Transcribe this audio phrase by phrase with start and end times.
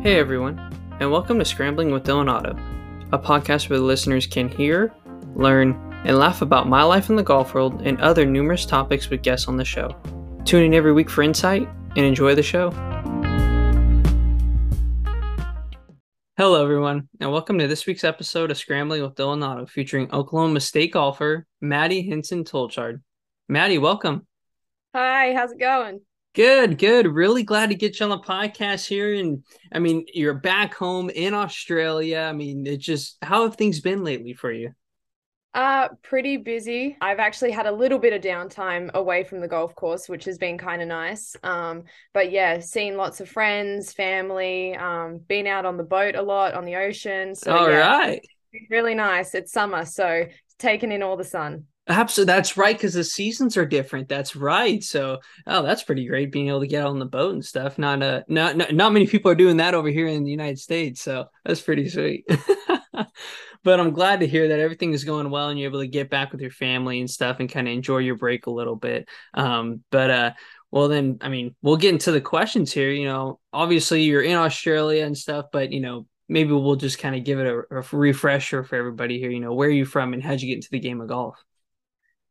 [0.00, 0.60] Hey everyone,
[1.00, 2.56] and welcome to Scrambling with Dylan Otto,
[3.12, 4.94] a podcast where the listeners can hear,
[5.34, 5.72] learn,
[6.04, 9.48] and laugh about my life in the golf world and other numerous topics with guests
[9.48, 9.90] on the show.
[10.44, 12.70] Tune in every week for insight and enjoy the show.
[16.36, 20.60] Hello, everyone, and welcome to this week's episode of Scrambling with Dylan Otto, featuring Oklahoma
[20.60, 23.02] State golfer Maddie Hinson Tolchard.
[23.48, 24.28] Maddie, welcome.
[24.94, 26.02] Hi, how's it going?
[26.34, 27.06] Good, good.
[27.06, 29.12] Really glad to get you on the podcast here.
[29.14, 29.42] And
[29.72, 32.20] I mean, you're back home in Australia.
[32.20, 34.72] I mean, it just how have things been lately for you?
[35.54, 36.96] Uh, pretty busy.
[37.00, 40.38] I've actually had a little bit of downtime away from the golf course, which has
[40.38, 41.34] been kind of nice.
[41.42, 46.22] Um, but yeah, seen lots of friends, family, um, been out on the boat a
[46.22, 47.34] lot on the ocean.
[47.34, 48.20] So All yeah, right.
[48.70, 49.34] really nice.
[49.34, 50.26] It's summer, so
[50.58, 51.64] taking in all the sun.
[51.88, 52.32] Absolutely.
[52.32, 52.76] That's right.
[52.76, 54.08] Because the seasons are different.
[54.08, 54.84] That's right.
[54.84, 57.78] So, oh, that's pretty great being able to get on the boat and stuff.
[57.78, 60.58] Not, uh, not, not, not many people are doing that over here in the United
[60.58, 61.00] States.
[61.00, 62.26] So that's pretty sweet.
[63.64, 66.10] but I'm glad to hear that everything is going well and you're able to get
[66.10, 69.08] back with your family and stuff and kind of enjoy your break a little bit.
[69.32, 70.32] Um, but, uh,
[70.70, 72.90] well, then, I mean, we'll get into the questions here.
[72.90, 77.16] You know, obviously you're in Australia and stuff, but, you know, maybe we'll just kind
[77.16, 79.30] of give it a, a refresher for everybody here.
[79.30, 81.42] You know, where are you from and how'd you get into the game of golf?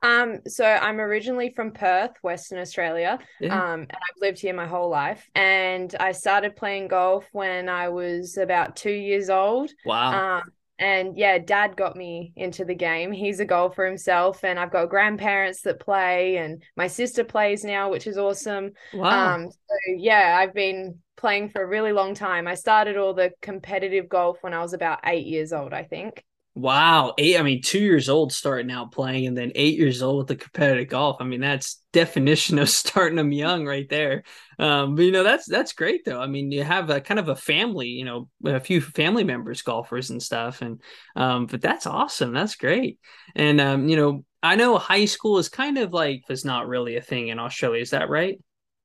[0.07, 3.19] Um, so I'm originally from Perth, Western Australia.
[3.41, 3.53] Yeah.
[3.53, 5.29] Um, and I've lived here my whole life.
[5.35, 9.69] And I started playing golf when I was about two years old.
[9.85, 10.37] Wow.
[10.37, 10.43] Um,
[10.79, 13.11] and yeah, dad got me into the game.
[13.11, 17.89] He's a golfer himself, and I've got grandparents that play, and my sister plays now,
[17.89, 18.73] which is awesome.
[18.93, 19.33] wow.
[19.33, 22.47] Um, so yeah, I've been playing for a really long time.
[22.47, 26.23] I started all the competitive golf when I was about eight years old, I think.
[26.57, 27.37] Wow, eight.
[27.39, 30.35] I mean, two years old starting out playing, and then eight years old with the
[30.35, 31.17] competitive golf.
[31.19, 34.23] I mean, that's definition of starting them young right there.
[34.57, 36.19] Um, but you know, that's that's great though.
[36.19, 39.61] I mean, you have a kind of a family, you know, a few family members,
[39.61, 40.81] golfers and stuff, and
[41.15, 42.33] um, but that's awesome.
[42.33, 42.99] That's great.
[43.35, 46.95] And um, you know, I know high school is kind of like is not really
[46.97, 47.81] a thing in Australia.
[47.83, 48.39] Is that right?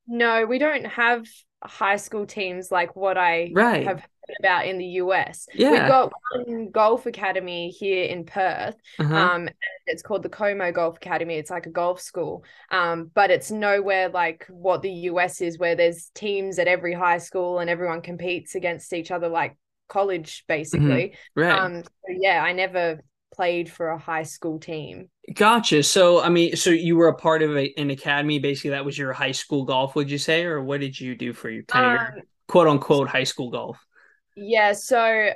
[0.06, 1.26] No, we don't have
[1.62, 3.84] high school teams like what I Right.
[3.84, 4.06] have
[4.38, 5.46] about in the US.
[5.54, 5.70] Yeah.
[5.70, 8.76] We've got one golf academy here in Perth.
[8.98, 9.14] Uh-huh.
[9.14, 9.54] Um, and
[9.86, 11.36] it's called the Como Golf Academy.
[11.36, 12.44] It's like a golf school.
[12.70, 17.18] Um, but it's nowhere like what the US is, where there's teams at every high
[17.18, 19.56] school and everyone competes against each other like
[19.88, 21.16] college, basically.
[21.36, 21.58] right.
[21.58, 23.02] Um, so yeah, I never
[23.34, 25.08] played for a high school team.
[25.34, 25.82] Gotcha.
[25.82, 28.38] So, I mean, so you were a part of a, an academy.
[28.38, 31.32] Basically, that was your high school golf, would you say, or what did you do
[31.32, 33.78] for your kind of your Um, quote unquote high school golf?
[34.34, 35.30] Yeah, so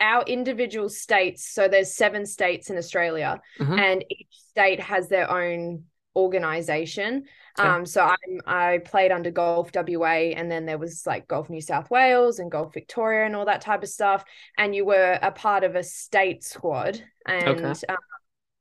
[0.00, 3.78] our individual states, so there's seven states in Australia, Uh-huh.
[3.78, 7.24] and each state has their own organization.
[7.58, 7.68] Okay.
[7.68, 11.60] Um, so I'm I played under Golf WA, and then there was like Golf New
[11.60, 14.24] South Wales and Golf Victoria and all that type of stuff.
[14.58, 17.86] And you were a part of a state squad, and Okay.
[17.88, 17.96] um,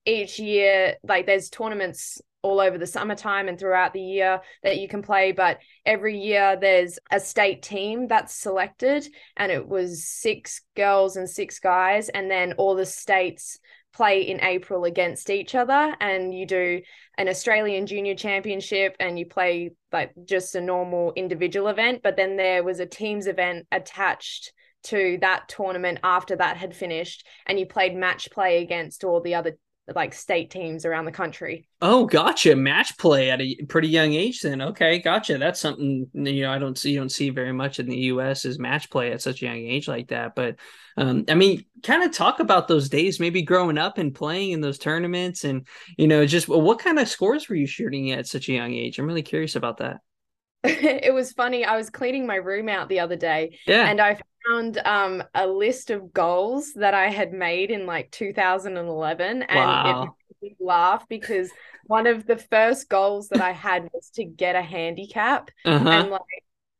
[0.05, 4.87] each year, like there's tournaments all over the summertime and throughout the year that you
[4.87, 10.61] can play, but every year there's a state team that's selected, and it was six
[10.75, 13.57] girls and six guys, and then all the states
[13.93, 16.81] play in April against each other, and you do
[17.17, 22.37] an Australian Junior Championship, and you play like just a normal individual event, but then
[22.37, 27.65] there was a teams event attached to that tournament after that had finished, and you
[27.65, 29.57] played match play against all the other
[29.93, 31.67] like state teams around the country.
[31.81, 32.55] Oh, gotcha.
[32.55, 34.61] Match play at a pretty young age, then.
[34.61, 35.37] Okay, gotcha.
[35.37, 38.45] That's something you know I don't see you don't see very much in the U.S.
[38.45, 40.33] is match play at such a young age like that.
[40.33, 40.55] But
[40.97, 44.61] um, I mean, kind of talk about those days, maybe growing up and playing in
[44.61, 48.49] those tournaments, and you know, just what kind of scores were you shooting at such
[48.49, 48.97] a young age?
[48.97, 49.97] I'm really curious about that.
[50.63, 51.63] it was funny.
[51.63, 53.87] I was cleaning my room out the other day Yeah.
[53.87, 59.43] and I found um a list of goals that I had made in like 2011
[59.43, 60.03] and Wow.
[60.03, 60.09] it
[60.41, 61.51] made me laugh because
[61.87, 65.87] one of the first goals that I had was to get a handicap uh-huh.
[65.89, 66.21] and like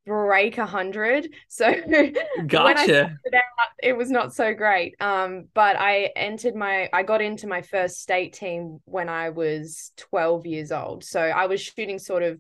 [0.06, 1.30] break a hundred.
[1.48, 2.84] So when I Gotcha.
[2.84, 4.96] started out, it was not so great.
[5.00, 9.92] Um, but I entered my I got into my first state team when I was
[9.98, 11.04] 12 years old.
[11.04, 12.40] So I was shooting sort of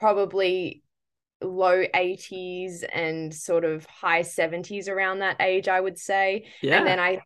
[0.00, 0.82] probably
[1.40, 6.46] low 80s and sort of high 70s around that age, I would say.
[6.62, 6.78] Yeah.
[6.78, 7.20] And then I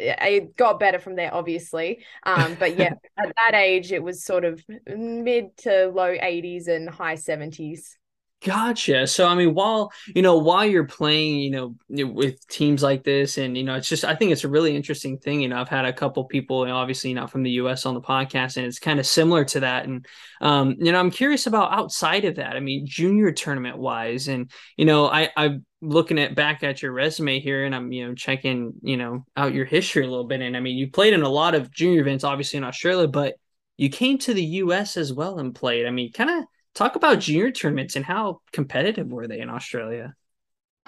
[0.00, 2.04] I got better from there, obviously.
[2.24, 6.88] Um, but yeah, at that age, it was sort of mid to low 80s and
[6.88, 7.97] high 70s.
[8.44, 9.04] Gotcha.
[9.08, 13.36] So I mean, while you know, while you're playing, you know, with teams like this,
[13.36, 15.40] and you know, it's just I think it's a really interesting thing.
[15.40, 17.84] You know, I've had a couple people, you know, obviously not from the U.S.
[17.84, 19.86] on the podcast, and it's kind of similar to that.
[19.86, 20.06] And
[20.40, 22.54] um, you know, I'm curious about outside of that.
[22.54, 26.92] I mean, junior tournament wise, and you know, I I'm looking at back at your
[26.92, 30.40] resume here and I'm, you know, checking, you know, out your history a little bit.
[30.40, 33.34] And I mean, you played in a lot of junior events, obviously in Australia, but
[33.76, 35.86] you came to the US as well and played.
[35.86, 36.44] I mean, kind of
[36.74, 40.14] talk about junior tournaments and how competitive were they in Australia?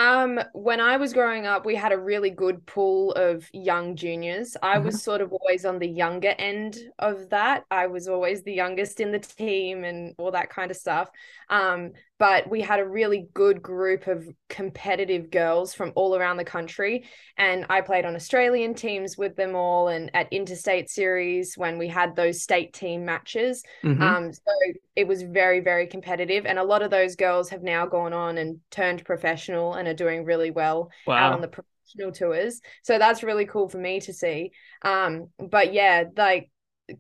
[0.01, 4.57] Um, when I was growing up, we had a really good pool of young juniors.
[4.63, 4.87] I mm-hmm.
[4.87, 7.65] was sort of always on the younger end of that.
[7.71, 11.11] I was always the youngest in the team and all that kind of stuff.
[11.51, 16.45] Um, but we had a really good group of competitive girls from all around the
[16.45, 17.05] country.
[17.39, 21.89] And I played on Australian teams with them all and at interstate series when we
[21.89, 23.65] had those state team matches.
[23.83, 24.03] Mm-hmm.
[24.03, 24.53] Um, so
[24.95, 26.45] it was very, very competitive.
[26.45, 29.95] And a lot of those girls have now gone on and turned professional and are
[29.95, 31.15] doing really well wow.
[31.15, 32.61] out on the professional tours.
[32.83, 34.51] So that's really cool for me to see.
[34.83, 36.51] Um, but yeah, like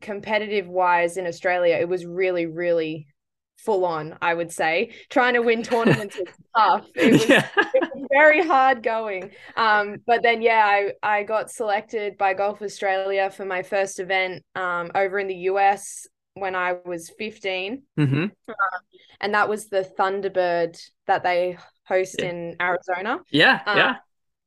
[0.00, 3.06] competitive wise in Australia, it was really, really
[3.64, 4.92] full on, I would say.
[5.08, 6.86] Trying to win tournaments was tough.
[6.94, 7.48] It was, yeah.
[7.56, 9.30] it was, very hard going.
[9.56, 14.44] Um, but then, yeah, I, I got selected by Golf Australia for my first event
[14.54, 17.82] um, over in the US when I was 15.
[17.98, 18.22] Mm-hmm.
[18.22, 18.30] Um,
[19.20, 22.28] and that was the Thunderbird that they host yeah.
[22.30, 23.18] in Arizona.
[23.30, 23.60] Yeah.
[23.66, 23.94] Um, yeah.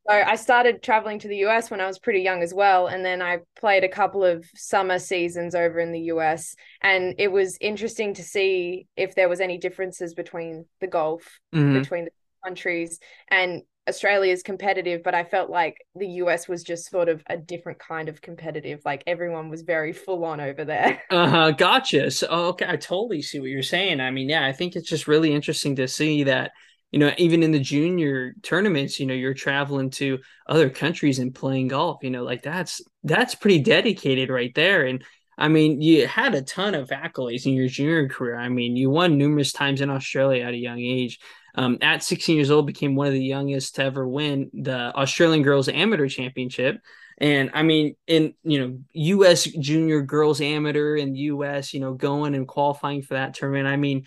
[0.07, 2.87] So I started traveling to the US when I was pretty young as well.
[2.87, 6.55] And then I played a couple of summer seasons over in the US.
[6.81, 11.79] And it was interesting to see if there was any differences between the golf, mm-hmm.
[11.79, 12.11] between the
[12.43, 12.99] countries.
[13.29, 17.37] And Australia is competitive, but I felt like the US was just sort of a
[17.37, 18.81] different kind of competitive.
[18.85, 21.01] Like everyone was very full on over there.
[21.09, 21.51] Uh huh.
[21.51, 22.09] Gotcha.
[22.11, 22.65] So, okay.
[22.67, 23.99] I totally see what you're saying.
[23.99, 26.51] I mean, yeah, I think it's just really interesting to see that
[26.93, 31.33] you know, even in the junior tournaments, you know, you're traveling to other countries and
[31.33, 34.85] playing golf, you know, like that's that's pretty dedicated right there.
[34.85, 35.03] And
[35.35, 38.37] I mean, you had a ton of accolades in your junior career.
[38.37, 41.19] I mean, you won numerous times in Australia at a young age.
[41.55, 45.41] Um, at 16 years old, became one of the youngest to ever win the Australian
[45.41, 46.79] Girls Amateur Championship.
[47.17, 49.45] And I mean, in you know, U.S.
[49.45, 51.73] Junior Girls Amateur and U.S.
[51.73, 53.67] You know, going and qualifying for that tournament.
[53.67, 54.05] I mean,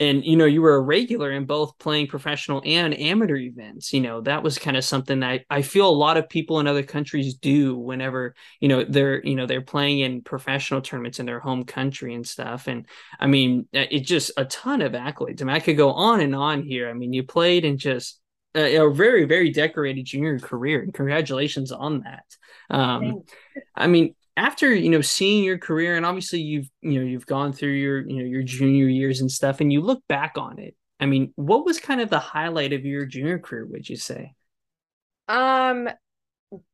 [0.00, 4.00] and you know you were a regular in both playing professional and amateur events you
[4.00, 6.66] know that was kind of something that I, I feel a lot of people in
[6.66, 11.26] other countries do whenever you know they're you know they're playing in professional tournaments in
[11.26, 12.66] their home country and stuff.
[12.66, 12.86] And
[13.20, 15.40] i mean it's just a ton of accolades.
[15.40, 16.88] I mean i could go on and on here.
[16.88, 18.20] I mean you played in just
[18.54, 22.24] a, a very very decorated junior career and congratulations on that.
[22.70, 23.22] Um
[23.76, 27.52] i mean after you know seeing your career and obviously you've you know you've gone
[27.52, 30.74] through your you know your junior years and stuff and you look back on it
[31.00, 34.32] i mean what was kind of the highlight of your junior career would you say
[35.28, 35.88] um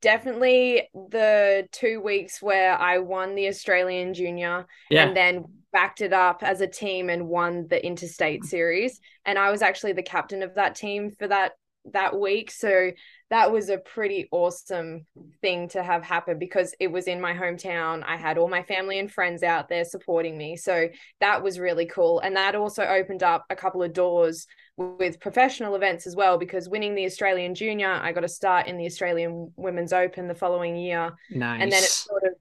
[0.02, 5.06] definitely the two weeks where i won the australian junior yeah.
[5.06, 9.50] and then backed it up as a team and won the interstate series and i
[9.50, 11.52] was actually the captain of that team for that
[11.92, 12.90] that week so
[13.30, 15.04] that was a pretty awesome
[15.42, 18.02] thing to have happen because it was in my hometown.
[18.06, 20.56] I had all my family and friends out there supporting me.
[20.56, 20.88] So
[21.20, 22.20] that was really cool.
[22.20, 24.46] And that also opened up a couple of doors
[24.76, 28.78] with professional events as well because winning the Australian Junior, I got a start in
[28.78, 31.12] the Australian Women's Open the following year.
[31.30, 31.62] Nice.
[31.62, 32.32] And then it sort of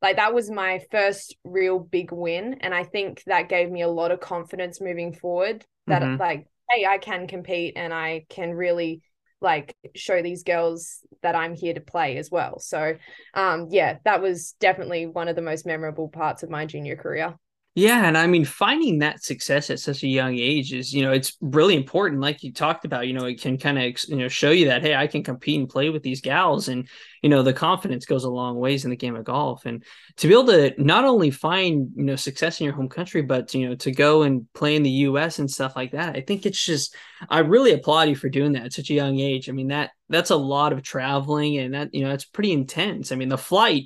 [0.00, 3.88] like that was my first real big win and i think that gave me a
[3.88, 6.18] lot of confidence moving forward that mm-hmm.
[6.18, 9.02] like hey i can compete and i can really
[9.40, 12.58] like show these girls that I'm here to play as well.
[12.58, 12.96] So
[13.34, 17.34] um yeah, that was definitely one of the most memorable parts of my junior career.
[17.76, 21.12] Yeah, and I mean finding that success at such a young age is, you know,
[21.12, 24.26] it's really important like you talked about, you know, it can kind of, you know,
[24.26, 26.88] show you that hey, I can compete and play with these gals and,
[27.22, 29.84] you know, the confidence goes a long ways in the game of golf and
[30.16, 33.54] to be able to not only find, you know, success in your home country but,
[33.54, 36.16] you know, to go and play in the US and stuff like that.
[36.16, 36.96] I think it's just
[37.28, 39.48] I really applaud you for doing that at such a young age.
[39.48, 43.12] I mean, that that's a lot of traveling and that, you know, it's pretty intense.
[43.12, 43.84] I mean, the flight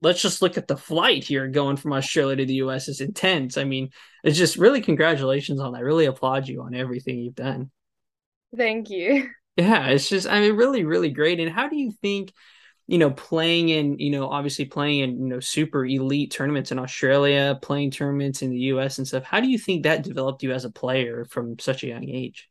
[0.00, 3.56] let's just look at the flight here going from Australia to the US is intense.
[3.56, 3.90] I mean,
[4.22, 5.78] it's just really congratulations on that.
[5.78, 7.70] I really applaud you on everything you've done.
[8.56, 9.28] Thank you.
[9.56, 11.40] Yeah, it's just I mean really really great.
[11.40, 12.32] And how do you think
[12.86, 16.78] you know playing in you know obviously playing in you know super elite tournaments in
[16.78, 19.24] Australia, playing tournaments in the US and stuff.
[19.24, 22.48] How do you think that developed you as a player from such a young age?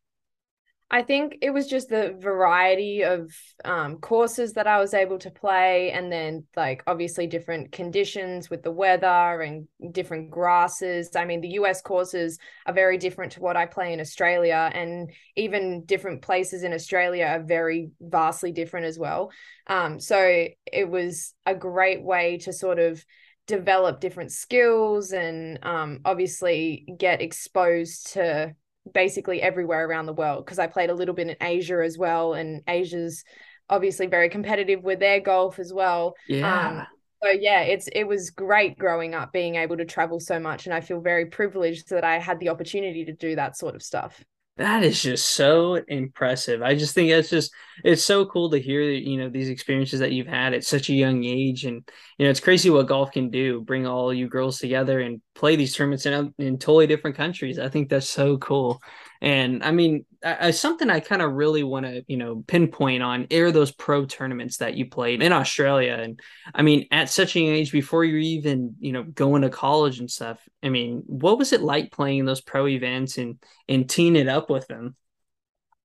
[0.89, 3.29] I think it was just the variety of
[3.65, 8.63] um, courses that I was able to play, and then like obviously different conditions with
[8.63, 11.13] the weather and different grasses.
[11.13, 15.11] I mean, the US courses are very different to what I play in Australia, and
[15.35, 19.31] even different places in Australia are very vastly different as well.
[19.67, 23.03] Um, so it was a great way to sort of
[23.45, 28.53] develop different skills and um, obviously get exposed to
[28.93, 32.33] basically everywhere around the world because I played a little bit in Asia as well,
[32.33, 33.23] and Asia's
[33.69, 36.15] obviously very competitive with their golf as well.
[36.27, 36.67] Yeah.
[36.69, 36.87] Um,
[37.23, 40.73] so yeah, it's it was great growing up being able to travel so much, and
[40.73, 44.23] I feel very privileged that I had the opportunity to do that sort of stuff.
[44.57, 46.63] That is just so impressive.
[46.63, 47.51] I just think it's just
[47.83, 50.93] it's so cool to hear you know these experiences that you've had at such a
[50.95, 51.87] young age, and
[52.17, 53.61] you know it's crazy what golf can do.
[53.61, 57.59] Bring all you girls together and play these tournaments in in totally different countries.
[57.59, 58.81] I think that's so cool.
[59.21, 63.27] And I mean, I, something I kind of really want to, you know, pinpoint on
[63.31, 65.97] are those pro tournaments that you played in Australia.
[65.99, 66.19] And
[66.53, 70.09] I mean, at such an age, before you're even, you know, going to college and
[70.09, 70.39] stuff.
[70.61, 74.49] I mean, what was it like playing those pro events and and teeing it up
[74.49, 74.95] with them?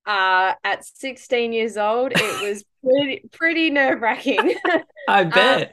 [0.04, 4.54] Uh, at 16 years old, it was pretty pretty nerve wracking.
[5.08, 5.62] I bet.
[5.62, 5.68] Um,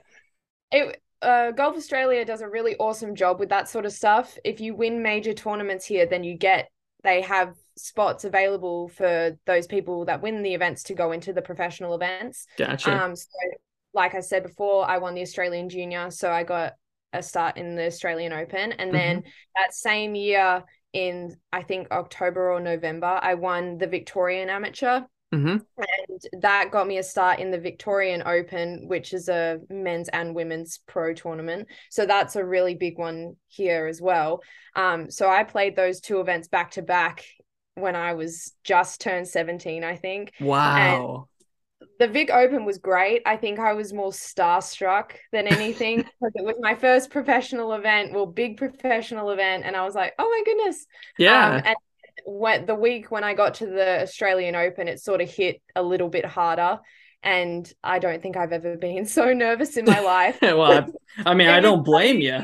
[0.71, 4.37] it uh, Golf Australia does a really awesome job with that sort of stuff.
[4.43, 6.69] If you win major tournaments here, then you get
[7.03, 11.41] they have spots available for those people that win the events to go into the
[11.41, 12.45] professional events.
[12.57, 12.91] Gotcha.
[12.91, 13.27] Um, so
[13.93, 16.73] like I said before, I won the Australian Junior, so I got
[17.13, 19.29] a start in the Australian Open, and then mm-hmm.
[19.55, 20.63] that same year
[20.93, 25.01] in I think October or November, I won the Victorian Amateur.
[25.33, 25.57] Mm-hmm.
[25.77, 30.33] And that got me a start in the Victorian Open, which is a men's and
[30.33, 31.67] women's pro tournament.
[31.91, 34.41] So that's a really big one here as well.
[34.75, 37.25] Um, so I played those two events back to back
[37.75, 40.33] when I was just turned 17, I think.
[40.39, 41.27] Wow.
[41.79, 43.21] And the Vic Open was great.
[43.25, 48.13] I think I was more starstruck than anything because it was my first professional event,
[48.13, 49.63] well, big professional event.
[49.65, 50.85] And I was like, oh my goodness.
[51.17, 51.49] Yeah.
[51.49, 51.75] Um, and
[52.25, 55.83] when the week when I got to the Australian Open, it sort of hit a
[55.83, 56.79] little bit harder.
[57.21, 60.37] And I don't think I've ever been so nervous in my life.
[60.41, 60.87] well,
[61.25, 62.41] I, I mean, I don't blame you.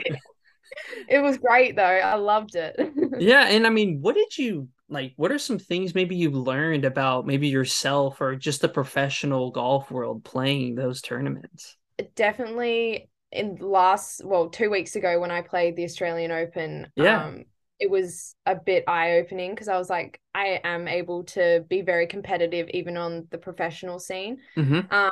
[1.08, 1.84] It was great though.
[1.84, 2.76] I loved it.
[3.20, 3.48] yeah.
[3.48, 5.14] And I mean, what did you like?
[5.16, 9.90] What are some things maybe you learned about maybe yourself or just the professional golf
[9.90, 11.78] world playing those tournaments?
[12.16, 16.88] Definitely in last, well, two weeks ago when I played the Australian Open.
[16.96, 17.26] Yeah.
[17.26, 17.46] Um,
[17.80, 21.82] it was a bit eye opening because I was like, I am able to be
[21.82, 24.38] very competitive even on the professional scene.
[24.56, 24.94] Mm-hmm.
[24.94, 25.12] Um,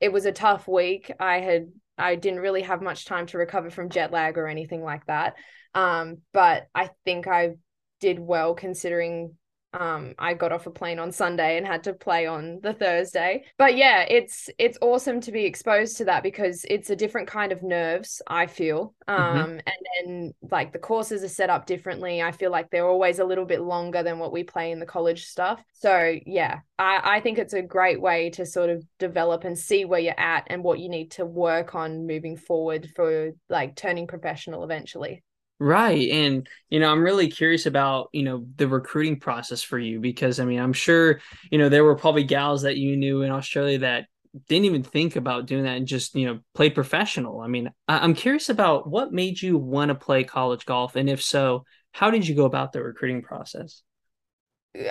[0.00, 1.10] it was a tough week.
[1.20, 4.82] I had I didn't really have much time to recover from jet lag or anything
[4.82, 5.34] like that.
[5.74, 7.56] Um, but I think I
[8.00, 9.34] did well considering
[9.74, 13.44] um I got off a plane on Sunday and had to play on the Thursday.
[13.58, 17.52] But yeah, it's it's awesome to be exposed to that because it's a different kind
[17.52, 18.94] of nerves, I feel.
[19.08, 19.22] Mm-hmm.
[19.22, 19.50] Um mm-hmm.
[19.50, 19.62] and
[20.06, 22.22] then like the courses are set up differently.
[22.22, 24.86] I feel like they're always a little bit longer than what we play in the
[24.86, 25.62] college stuff.
[25.74, 29.84] So yeah, I I think it's a great way to sort of develop and see
[29.84, 34.06] where you're at and what you need to work on moving forward for like turning
[34.06, 35.22] professional eventually.
[35.60, 36.08] Right.
[36.10, 40.38] And, you know, I'm really curious about, you know, the recruiting process for you because
[40.38, 43.78] I mean, I'm sure, you know, there were probably gals that you knew in Australia
[43.80, 44.06] that
[44.48, 47.40] didn't even think about doing that and just, you know, played professional.
[47.40, 50.94] I mean, I- I'm curious about what made you want to play college golf.
[50.94, 53.82] And if so, how did you go about the recruiting process?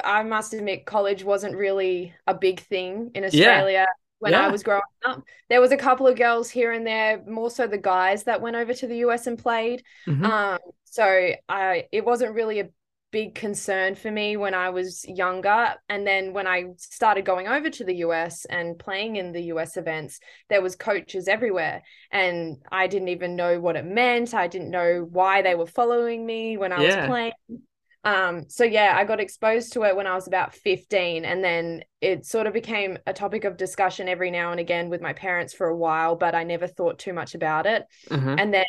[0.03, 3.87] I must admit, college wasn't really a big thing in Australia.
[4.19, 4.47] When yeah.
[4.47, 5.23] I was growing up.
[5.49, 8.55] There was a couple of girls here and there, more so the guys that went
[8.55, 9.83] over to the US and played.
[10.07, 10.25] Mm-hmm.
[10.25, 12.69] Um, so I it wasn't really a
[13.11, 15.75] big concern for me when I was younger.
[15.87, 19.77] And then when I started going over to the US and playing in the US
[19.77, 20.19] events,
[20.49, 21.83] there was coaches everywhere.
[22.11, 24.33] And I didn't even know what it meant.
[24.33, 26.99] I didn't know why they were following me when I yeah.
[26.99, 27.33] was playing.
[28.07, 31.83] Um, so yeah, I got exposed to it when I was about 15, and then
[31.99, 35.53] it sort of became a topic of discussion every now and again with my parents
[35.53, 37.83] for a while, but I never thought too much about it.
[38.09, 38.35] Mm-hmm.
[38.39, 38.65] And then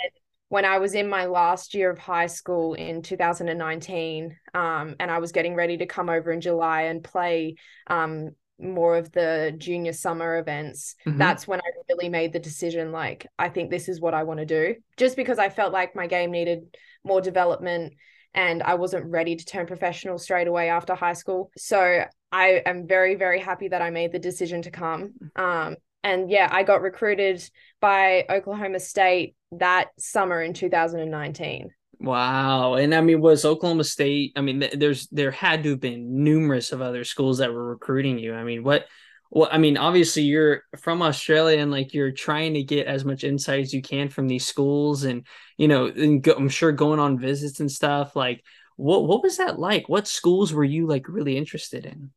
[0.48, 5.18] when I was in my last year of high school in 2019, um, and I
[5.20, 7.54] was getting ready to come over in July and play
[7.86, 11.16] um, more of the junior summer events, mm-hmm.
[11.16, 14.40] that's when I really made the decision like, I think this is what I want
[14.40, 17.92] to do, just because I felt like my game needed more development
[18.34, 21.50] and I wasn't ready to turn professional straight away after high school.
[21.56, 25.14] So I am very, very happy that I made the decision to come.
[25.36, 27.42] Um, and yeah, I got recruited
[27.80, 31.70] by Oklahoma State that summer in 2019.
[32.00, 32.74] Wow.
[32.74, 36.70] And I mean, was Oklahoma State, I mean, there's, there had to have been numerous
[36.70, 38.34] of other schools that were recruiting you.
[38.34, 38.86] I mean, what,
[39.30, 43.24] well, I mean, obviously you're from Australia and like you're trying to get as much
[43.24, 45.26] insight as you can from these schools and,
[45.58, 48.16] you know, and go, I'm sure going on visits and stuff.
[48.16, 48.42] Like,
[48.76, 49.88] what, what was that like?
[49.88, 52.10] What schools were you like really interested in?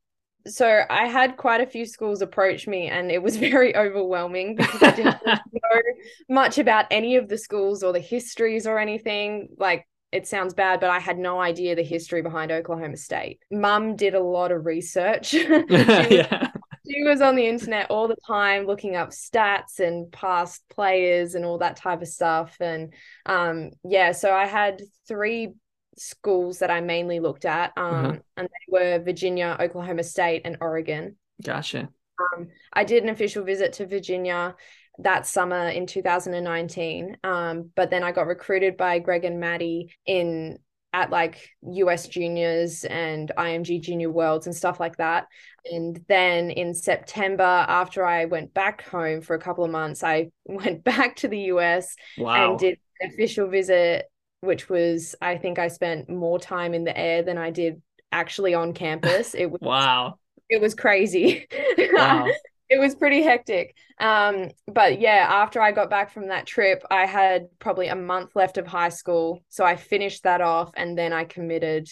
[0.48, 4.82] So I had quite a few schools approach me and it was very overwhelming because
[4.82, 5.82] I didn't know
[6.30, 9.50] much about any of the schools or the histories or anything.
[9.58, 13.40] Like it sounds bad, but I had no idea the history behind Oklahoma State.
[13.52, 15.34] Mum did a lot of research.
[15.70, 16.52] yeah.
[16.92, 21.46] She was on the internet all the time looking up stats and past players and
[21.46, 22.58] all that type of stuff.
[22.60, 22.94] And
[23.26, 25.54] um, yeah, so I had three
[25.98, 28.18] schools that I mainly looked at, um, uh-huh.
[28.38, 31.18] and they were Virginia, Oklahoma State, and Oregon.
[31.44, 31.90] Gotcha.
[32.36, 34.56] Um, I did an official visit to Virginia
[35.00, 37.18] that summer in 2019.
[37.24, 40.60] Um, but then I got recruited by Greg and Maddie in
[40.94, 45.28] at like US juniors and IMG junior worlds and stuff like that.
[45.66, 50.32] And then in September, after I went back home for a couple of months, I
[50.46, 52.52] went back to the US wow.
[52.52, 54.06] and did an official visit,
[54.42, 57.82] which was, I think I spent more time in the air than I did
[58.12, 59.34] actually on campus.
[59.34, 60.18] It was wow.
[60.50, 61.48] It was crazy.
[61.94, 62.28] Wow
[62.72, 63.76] it was pretty hectic.
[64.00, 68.34] Um, but yeah, after I got back from that trip, I had probably a month
[68.34, 69.44] left of high school.
[69.50, 71.90] So I finished that off and then I committed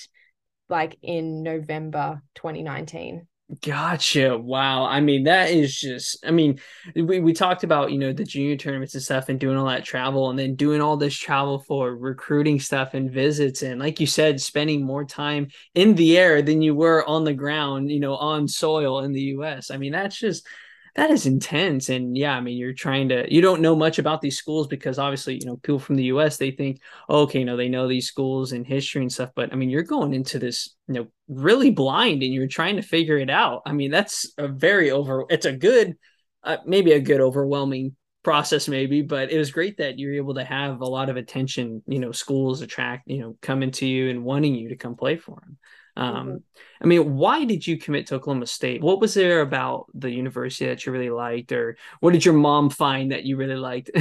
[0.70, 3.28] like in November 2019.
[3.62, 4.38] Gotcha.
[4.38, 4.86] Wow.
[4.86, 6.60] I mean, that is just, I mean,
[6.96, 9.84] we, we talked about, you know, the junior tournaments and stuff and doing all that
[9.84, 13.64] travel and then doing all this travel for recruiting stuff and visits.
[13.64, 17.34] And like you said, spending more time in the air than you were on the
[17.34, 19.72] ground, you know, on soil in the US.
[19.72, 20.48] I mean, that's just,
[20.96, 24.22] that is intense and yeah i mean you're trying to you don't know much about
[24.22, 27.46] these schools because obviously you know people from the us they think oh, okay you
[27.46, 30.40] know they know these schools and history and stuff but i mean you're going into
[30.40, 33.62] this you know really blind and you're trying to figure it out.
[33.66, 35.96] I mean that's a very over it's a good
[36.44, 40.44] uh, maybe a good overwhelming process maybe but it was great that you're able to
[40.44, 44.24] have a lot of attention you know schools attract you know coming to you and
[44.26, 45.58] wanting you to come play for them
[46.00, 46.38] um, mm-hmm.
[46.82, 48.82] I mean, why did you commit to Oklahoma State?
[48.82, 52.70] What was there about the university that you really liked, or what did your mom
[52.70, 53.92] find that you really liked?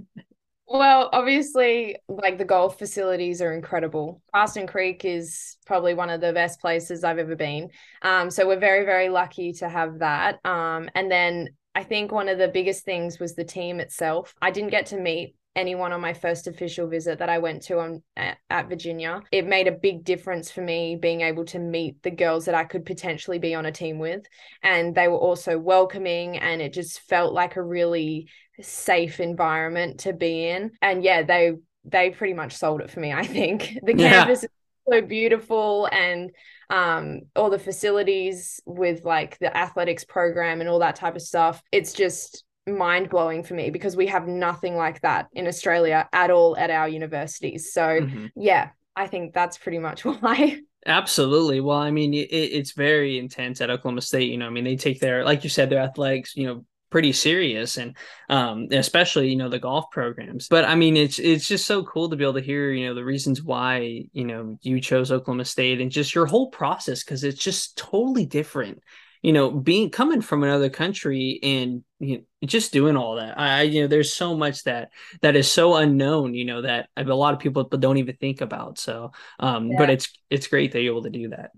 [0.66, 4.22] well, obviously, like the golf facilities are incredible.
[4.34, 7.68] Karsten Creek is probably one of the best places I've ever been.
[8.00, 10.38] Um, so we're very, very lucky to have that.
[10.46, 14.34] Um, and then I think one of the biggest things was the team itself.
[14.40, 17.78] I didn't get to meet anyone on my first official visit that I went to
[17.78, 19.20] on at, at, Virginia.
[19.30, 22.64] It made a big difference for me being able to meet the girls that I
[22.64, 24.24] could potentially be on a team with
[24.62, 28.28] and they were also welcoming and it just felt like a really
[28.60, 30.72] safe environment to be in.
[30.82, 31.52] And yeah, they
[31.84, 33.78] they pretty much sold it for me, I think.
[33.82, 34.50] The campus is
[34.88, 36.30] so beautiful and
[36.70, 41.62] um all the facilities with like the athletics program and all that type of stuff.
[41.72, 46.30] It's just mind blowing for me because we have nothing like that in Australia at
[46.30, 47.72] all at our universities.
[47.72, 48.26] So, mm-hmm.
[48.36, 50.60] yeah, I think that's pretty much why.
[50.86, 51.60] Absolutely.
[51.60, 54.30] Well, I mean, it, it's very intense at Oklahoma State.
[54.30, 57.12] You know, I mean, they take their, like you said, their athletics, you know, pretty
[57.12, 57.96] serious and
[58.28, 62.08] um especially you know the golf programs but i mean it's it's just so cool
[62.08, 65.44] to be able to hear you know the reasons why you know you chose oklahoma
[65.44, 68.80] state and just your whole process because it's just totally different
[69.24, 73.40] you know, being coming from another country and you know, just doing all that.
[73.40, 74.90] I, you know, there's so much that
[75.22, 78.78] that is so unknown, you know, that a lot of people don't even think about.
[78.78, 79.78] So, um, yeah.
[79.78, 81.52] but it's it's great that you're able to do that.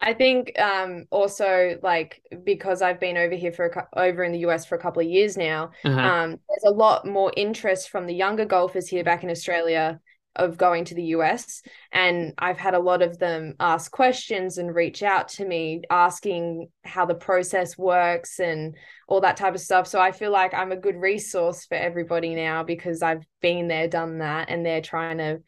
[0.00, 4.46] I think um, also like because I've been over here for a, over in the
[4.46, 6.00] US for a couple of years now, uh-huh.
[6.00, 9.98] um, there's a lot more interest from the younger golfers here back in Australia
[10.36, 11.62] of going to the US.
[11.92, 16.68] And I've had a lot of them ask questions and reach out to me asking
[16.84, 18.76] how the process works and
[19.08, 19.86] all that type of stuff.
[19.86, 23.88] So I feel like I'm a good resource for everybody now because I've been there,
[23.88, 25.40] done that, and they're trying to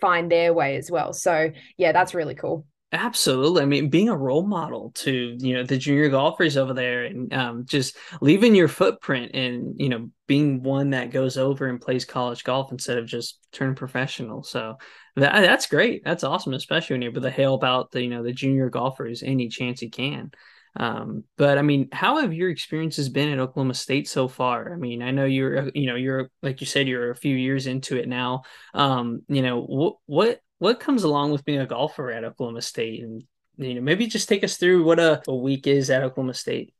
[0.00, 1.12] find their way as well.
[1.12, 2.66] So yeah, that's really cool.
[2.94, 3.62] Absolutely.
[3.62, 7.32] I mean, being a role model to, you know, the junior golfers over there and
[7.32, 12.04] um, just leaving your footprint and, you know, being one that goes over and plays
[12.04, 14.42] college golf instead of just turning professional.
[14.42, 14.76] So
[15.16, 16.04] that, that's great.
[16.04, 19.22] That's awesome, especially when you're able to help out the, you know, the junior golfers
[19.22, 20.30] any chance you can.
[20.76, 24.72] Um, but I mean, how have your experiences been at Oklahoma State so far?
[24.72, 27.66] I mean, I know you're, you know, you're like you said, you're a few years
[27.66, 28.42] into it now.
[28.74, 33.02] Um, you know, what what what comes along with being a golfer at Oklahoma State,
[33.02, 33.24] and
[33.56, 36.72] you know maybe just take us through what a, a week is at Oklahoma State.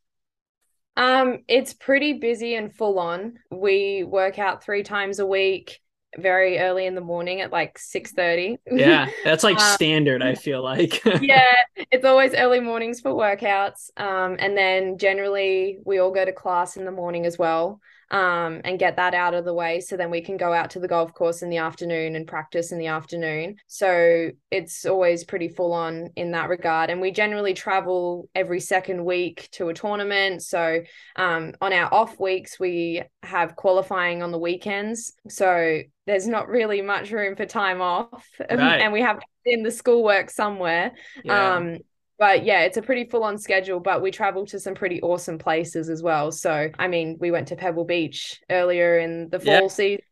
[0.96, 3.40] Um, it's pretty busy and full on.
[3.50, 5.80] We work out three times a week,
[6.16, 8.58] very early in the morning at like six thirty.
[8.70, 10.22] Yeah, that's like um, standard.
[10.22, 11.04] I feel like.
[11.20, 11.56] yeah,
[11.90, 16.76] it's always early mornings for workouts, um, and then generally we all go to class
[16.76, 17.80] in the morning as well.
[18.12, 19.80] Um, and get that out of the way.
[19.80, 22.70] So then we can go out to the golf course in the afternoon and practice
[22.70, 23.56] in the afternoon.
[23.66, 26.90] So it's always pretty full on in that regard.
[26.90, 30.42] And we generally travel every second week to a tournament.
[30.42, 30.82] So
[31.16, 35.14] um, on our off weeks, we have qualifying on the weekends.
[35.28, 38.28] So there's not really much room for time off.
[38.52, 38.82] Right.
[38.82, 40.92] and we have in the schoolwork somewhere.
[41.24, 41.54] Yeah.
[41.54, 41.78] Um,
[42.22, 45.38] but yeah, it's a pretty full on schedule, but we travel to some pretty awesome
[45.38, 46.30] places as well.
[46.30, 50.04] So, I mean, we went to Pebble Beach earlier in the fall season.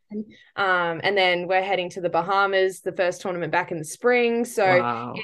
[0.56, 4.44] Um, and then we're heading to the Bahamas, the first tournament back in the spring.
[4.44, 5.14] So, wow.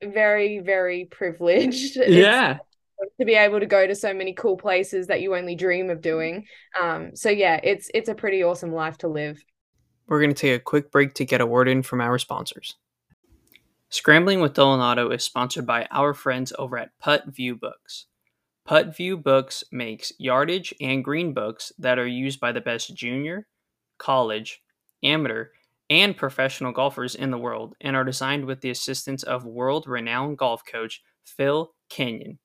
[0.00, 1.96] very, very privileged.
[2.06, 2.58] Yeah.
[3.18, 6.00] to be able to go to so many cool places that you only dream of
[6.00, 6.46] doing.
[6.80, 9.42] Um, so yeah, it's it's a pretty awesome life to live.
[10.06, 12.76] We're going to take a quick break to get a word in from our sponsors.
[13.92, 18.06] Scrambling with Dylan Otto is sponsored by our friends over at Putt View Books.
[18.64, 23.46] Putt View Books makes yardage and green books that are used by the best junior,
[23.98, 24.62] college,
[25.02, 25.48] amateur,
[25.90, 30.38] and professional golfers in the world and are designed with the assistance of world renowned
[30.38, 32.38] golf coach Phil Kenyon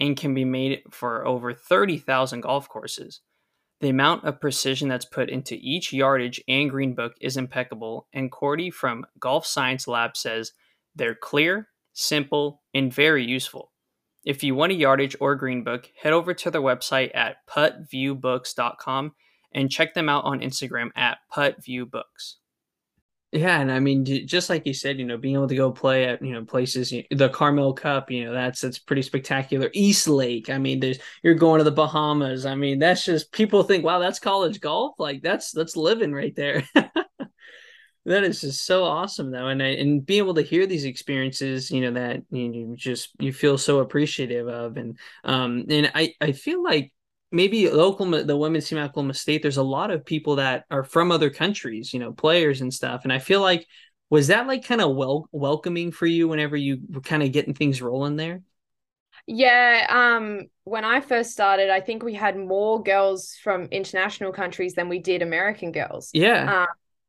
[0.00, 3.20] and can be made for over 30,000 golf courses.
[3.80, 8.32] The amount of precision that's put into each yardage and green book is impeccable, and
[8.32, 10.52] Cordie from Golf Science Lab says
[10.96, 13.72] they're clear, simple, and very useful.
[14.24, 19.12] If you want a yardage or green book, head over to their website at puttviewbooks.com
[19.52, 22.34] and check them out on Instagram at puttviewbooks.
[23.32, 26.06] Yeah, and I mean, just like you said, you know, being able to go play
[26.06, 29.68] at you know places, the Carmel Cup, you know, that's that's pretty spectacular.
[29.74, 32.46] East Lake, I mean, there's you're going to the Bahamas.
[32.46, 34.94] I mean, that's just people think, wow, that's college golf.
[34.98, 36.64] Like that's that's living right there.
[38.06, 41.80] that is just so awesome though and and being able to hear these experiences you
[41.80, 46.62] know that you, just you feel so appreciative of and um and i i feel
[46.62, 46.92] like
[47.32, 50.84] maybe Oklahoma, the women's team at Oklahoma State, there's a lot of people that are
[50.84, 53.02] from other countries, you know, players and stuff.
[53.02, 53.66] And I feel like
[54.10, 57.54] was that like kind of well welcoming for you whenever you were kind of getting
[57.54, 58.42] things rolling there?
[59.26, 64.74] Yeah, um, when I first started, I think we had more girls from international countries
[64.74, 66.10] than we did American girls.
[66.12, 66.62] Yeah.
[66.62, 66.66] Um,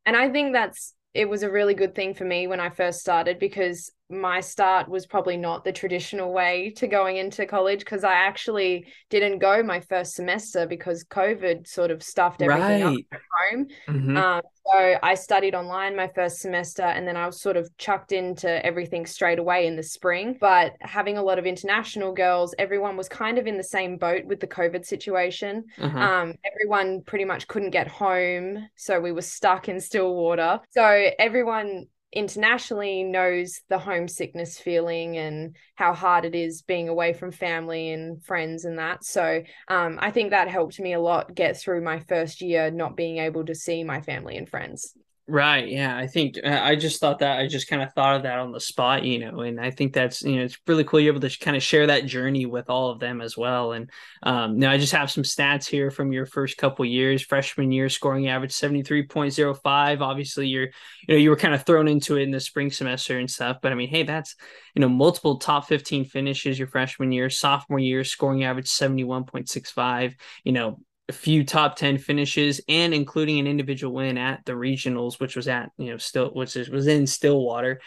[0.07, 2.99] and I think that's it was a really good thing for me when I first
[2.99, 8.05] started because my start was probably not the traditional way to going into college because
[8.05, 12.95] I actually didn't go my first semester because COVID sort of stuffed everything right.
[12.95, 13.67] up at home.
[13.89, 14.17] Mm-hmm.
[14.17, 18.11] Um, so I studied online my first semester and then I was sort of chucked
[18.13, 20.37] into everything straight away in the spring.
[20.39, 24.25] But having a lot of international girls, everyone was kind of in the same boat
[24.25, 25.65] with the COVID situation.
[25.81, 25.99] Uh-huh.
[25.99, 28.67] Um, everyone pretty much couldn't get home.
[28.75, 30.59] So we were stuck in Stillwater.
[30.71, 37.31] So everyone internationally knows the homesickness feeling and how hard it is being away from
[37.31, 39.03] family and friends and that.
[39.03, 42.95] So um, I think that helped me a lot get through my first year not
[42.95, 44.96] being able to see my family and friends.
[45.29, 45.67] Right.
[45.67, 45.97] Yeah.
[45.97, 48.53] I think uh, I just thought that I just kind of thought of that on
[48.53, 51.27] the spot, you know, and I think that's, you know, it's really cool you're able
[51.27, 53.73] to kind of share that journey with all of them as well.
[53.73, 53.89] And
[54.23, 57.21] um, now I just have some stats here from your first couple years.
[57.21, 59.99] Freshman year scoring average 73.05.
[59.99, 60.67] Obviously, you're,
[61.09, 63.57] you know, you were kind of thrown into it in the spring semester and stuff.
[63.61, 64.33] But I mean, hey, that's,
[64.75, 70.15] you know, multiple top 15 finishes your freshman year, sophomore year scoring average 71.65.
[70.45, 70.79] You know,
[71.09, 75.47] a few top 10 finishes and including an individual win at the regionals which was
[75.47, 77.79] at you know still which was in stillwater.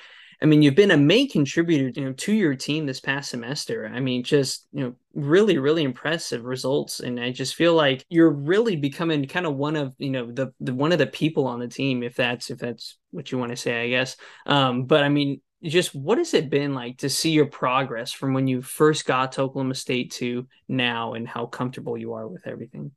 [0.43, 3.91] I mean you've been a main contributor you know to your team this past semester.
[3.93, 7.01] I mean just you know really really impressive results.
[7.01, 10.53] And i just feel like you're really becoming kind of one of you know the,
[10.61, 13.51] the one of the people on the team if that's if that's what you want
[13.51, 14.17] to say i guess.
[14.47, 18.33] Um but i mean just what has it been like to see your progress from
[18.33, 22.47] when you first got to Oklahoma State to now and how comfortable you are with
[22.47, 22.93] everything?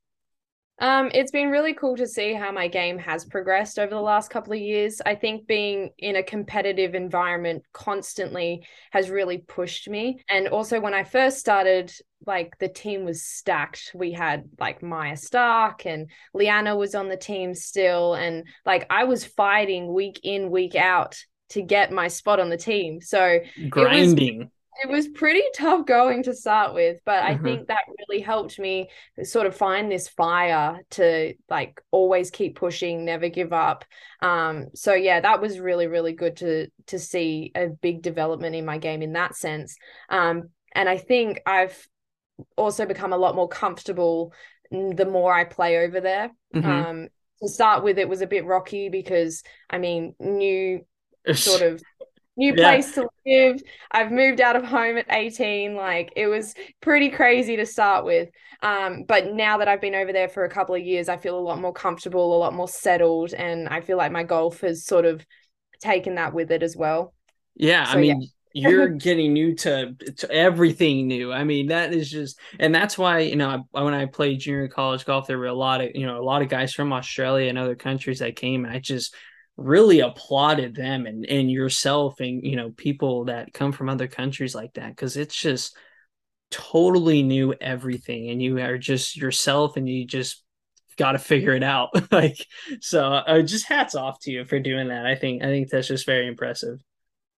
[0.84, 4.30] Um, it's been really cool to see how my game has progressed over the last
[4.30, 5.02] couple of years.
[5.06, 10.22] I think being in a competitive environment constantly has really pushed me.
[10.28, 11.94] And also, when I first started,
[12.28, 13.94] like the team was stacked.
[13.96, 18.16] We had like Maja Stark and Liana was on the team still.
[18.16, 21.18] And like I was fighting week in, week out
[21.52, 23.00] to get my spot on the team.
[23.00, 27.44] So grinding it was pretty tough going to start with, but I mm-hmm.
[27.44, 28.90] think that really helped me
[29.24, 33.86] sort of find this fire to like always keep pushing, never give up.
[34.22, 38.66] Um, so yeah, that was really really good to to see a big development in
[38.66, 39.76] my game in that sense.
[40.10, 41.88] Um, and I think I've
[42.58, 44.34] also become a lot more comfortable
[44.72, 46.32] the more I play over there.
[46.56, 46.70] Mm-hmm.
[46.70, 47.08] Um,
[47.42, 50.86] to start with, it was a bit rocky because I mean, new
[51.32, 51.82] sort of
[52.36, 52.58] new Yeah.
[52.58, 53.62] place to live.
[53.92, 55.76] I've moved out of home at 18.
[55.76, 58.30] Like it was pretty crazy to start with.
[58.62, 61.38] Um, but now that I've been over there for a couple of years, I feel
[61.38, 64.86] a lot more comfortable, a lot more settled, and I feel like my golf has
[64.86, 65.26] sort of
[65.82, 67.14] taken that with it as well.
[67.56, 68.14] Yeah, I So, yeah.
[68.14, 71.32] mean, you're getting new to, to everything new.
[71.32, 74.68] I mean, that is just, and that's why you know I, when I played junior
[74.68, 77.50] college golf, there were a lot of you know a lot of guys from Australia
[77.50, 79.16] and other countries that came, and I just
[79.56, 84.56] really applauded them and and yourself and you know people that come from other countries
[84.56, 85.76] like that because it's just
[86.54, 90.44] totally new everything, and you are just yourself, and you just
[90.98, 91.90] got to figure it out.
[92.12, 92.46] like,
[92.80, 95.06] so uh, just hats off to you for doing that.
[95.06, 96.80] I think I think that's just very impressive.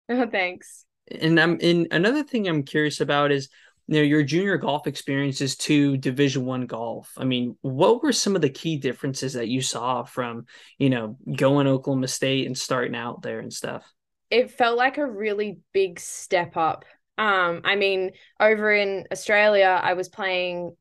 [0.09, 0.85] oh, Thanks.
[1.11, 3.48] And I'm in another thing I'm curious about is
[3.87, 8.37] you know your junior golf experiences to division one golf i mean what were some
[8.37, 10.47] of the key differences that you saw from
[10.79, 13.85] you know going oklahoma state and starting out there and stuff
[14.31, 16.85] It felt like a really big step up.
[17.18, 20.77] Um, I mean, over in Australia, I was playing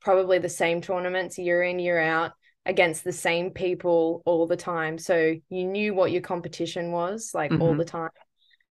[0.00, 2.32] probably the same tournaments year in, year out
[2.66, 4.98] against the same people all the time.
[4.98, 7.76] So you knew what your competition was like all Mhm.
[7.76, 8.10] the time.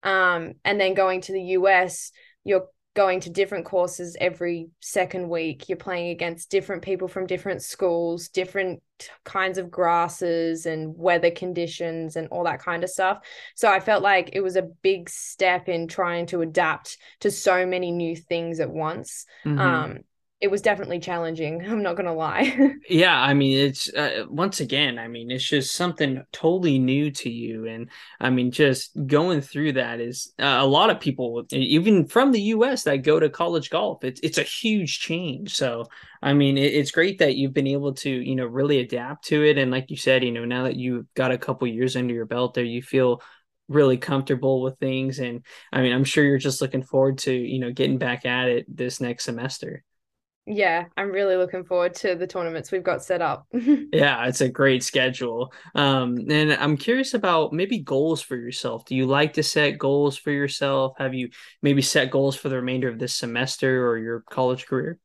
[0.03, 2.13] Um, and then going to the US,
[2.45, 5.69] you're going to different courses every second week.
[5.69, 8.83] You're playing against different people from different schools, different
[9.25, 13.19] kinds of grasses and weather conditions and all that kind of stuff.
[13.57, 17.67] So I felt like it was a big step in trying to adapt to so
[17.67, 19.27] many new things at once.
[19.45, 19.59] Mhm.
[19.59, 19.99] Um,
[20.45, 21.65] it was definitely challenging.
[21.67, 22.75] I'm not gonna lie.
[22.89, 27.31] yeah i mean it's uh, once again i mean it's just something totally new to
[27.31, 27.89] you and
[28.21, 32.41] i mean just going through that is uh, a lot of people even from the
[32.41, 35.87] us that go to college golf it's it's a huge change so
[36.23, 39.43] i mean it, it's great that you've been able to you know really adapt to
[39.43, 42.13] it and like you said you know now that you've got a couple years under
[42.13, 43.23] your belt there you feel
[43.69, 47.59] really comfortable with things and i mean i'm sure you're just looking forward to you
[47.59, 49.83] know getting back at it this next semester
[50.47, 53.47] yeah, I'm really looking forward to the tournaments we've got set up.
[53.93, 55.53] Yeah, it's a great schedule.
[55.77, 58.85] Um, and I'm curious about maybe goals for yourself.
[58.85, 60.95] Do you like to set goals for yourself?
[60.99, 61.31] Have you
[61.63, 64.99] maybe set goals for the remainder of this semester or your college career?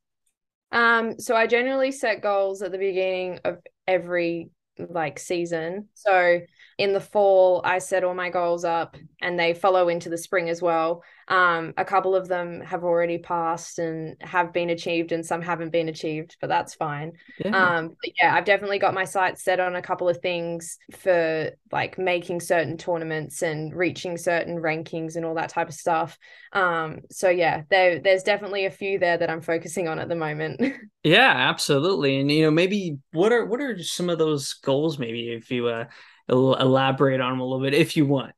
[0.71, 5.89] Um, so I generally set goals at the beginning of every like season.
[5.93, 6.39] So
[6.79, 10.49] in the fall, I set all my goals up and they follow into the spring
[10.49, 11.03] as well.
[11.27, 15.71] Um, a couple of them have already passed and have been achieved, and some haven't
[15.71, 17.11] been achieved, but that's fine.
[17.43, 17.77] Yeah.
[17.79, 21.99] Um, yeah, I've definitely got my sights set on a couple of things for like
[21.99, 26.17] making certain tournaments and reaching certain rankings and all that type of stuff.
[26.53, 30.15] Um, so yeah, there there's definitely a few there that I'm focusing on at the
[30.15, 30.61] moment.
[31.01, 32.19] Yeah, absolutely.
[32.19, 34.99] And you know, maybe what are what are some of those goals?
[34.99, 35.85] Maybe if you uh
[36.29, 38.33] elaborate on them a little bit, if you want.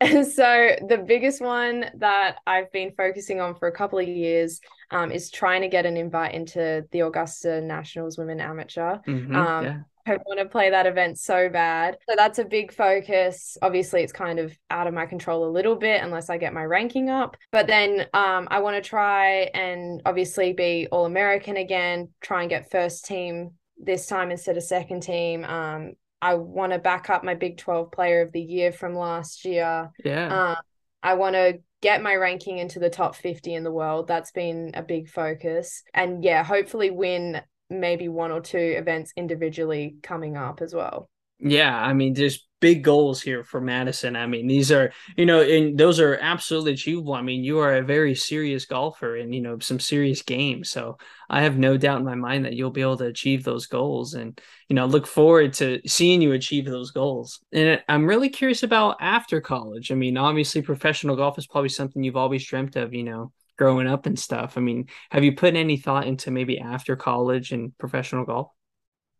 [0.00, 4.60] so the biggest one that I've been focusing on for a couple of years
[4.92, 8.98] um, is trying to get an invite into the Augusta Nationals Women Amateur.
[9.06, 9.78] Mhm, Um, yeah.
[10.06, 11.98] I want to play that event so bad.
[12.08, 13.58] So that's a big focus.
[13.60, 16.64] Obviously, it's kind of out of my control a little bit unless I get my
[16.64, 17.36] ranking up.
[17.52, 22.48] But then um, I want to try and obviously be All American again, try and
[22.48, 25.44] get first team this time instead of second team.
[25.44, 29.44] Um, I want to back up my Big 12 player of the year from last
[29.44, 29.90] year.
[30.04, 30.50] Yeah.
[30.50, 30.56] Um,
[31.02, 34.08] I want to get my ranking into the top 50 in the world.
[34.08, 35.82] That's been a big focus.
[35.94, 41.08] And yeah, hopefully win maybe one or two events individually coming up as well.
[41.40, 44.16] Yeah, I mean, there's big goals here for Madison.
[44.16, 47.14] I mean, these are, you know, and those are absolutely achievable.
[47.14, 50.68] I mean, you are a very serious golfer and, you know, some serious games.
[50.68, 50.98] So
[51.30, 54.14] I have no doubt in my mind that you'll be able to achieve those goals
[54.14, 57.38] and, you know, look forward to seeing you achieve those goals.
[57.52, 59.92] And I'm really curious about after college.
[59.92, 63.86] I mean, obviously, professional golf is probably something you've always dreamt of, you know, growing
[63.86, 64.58] up and stuff.
[64.58, 68.48] I mean, have you put any thought into maybe after college and professional golf?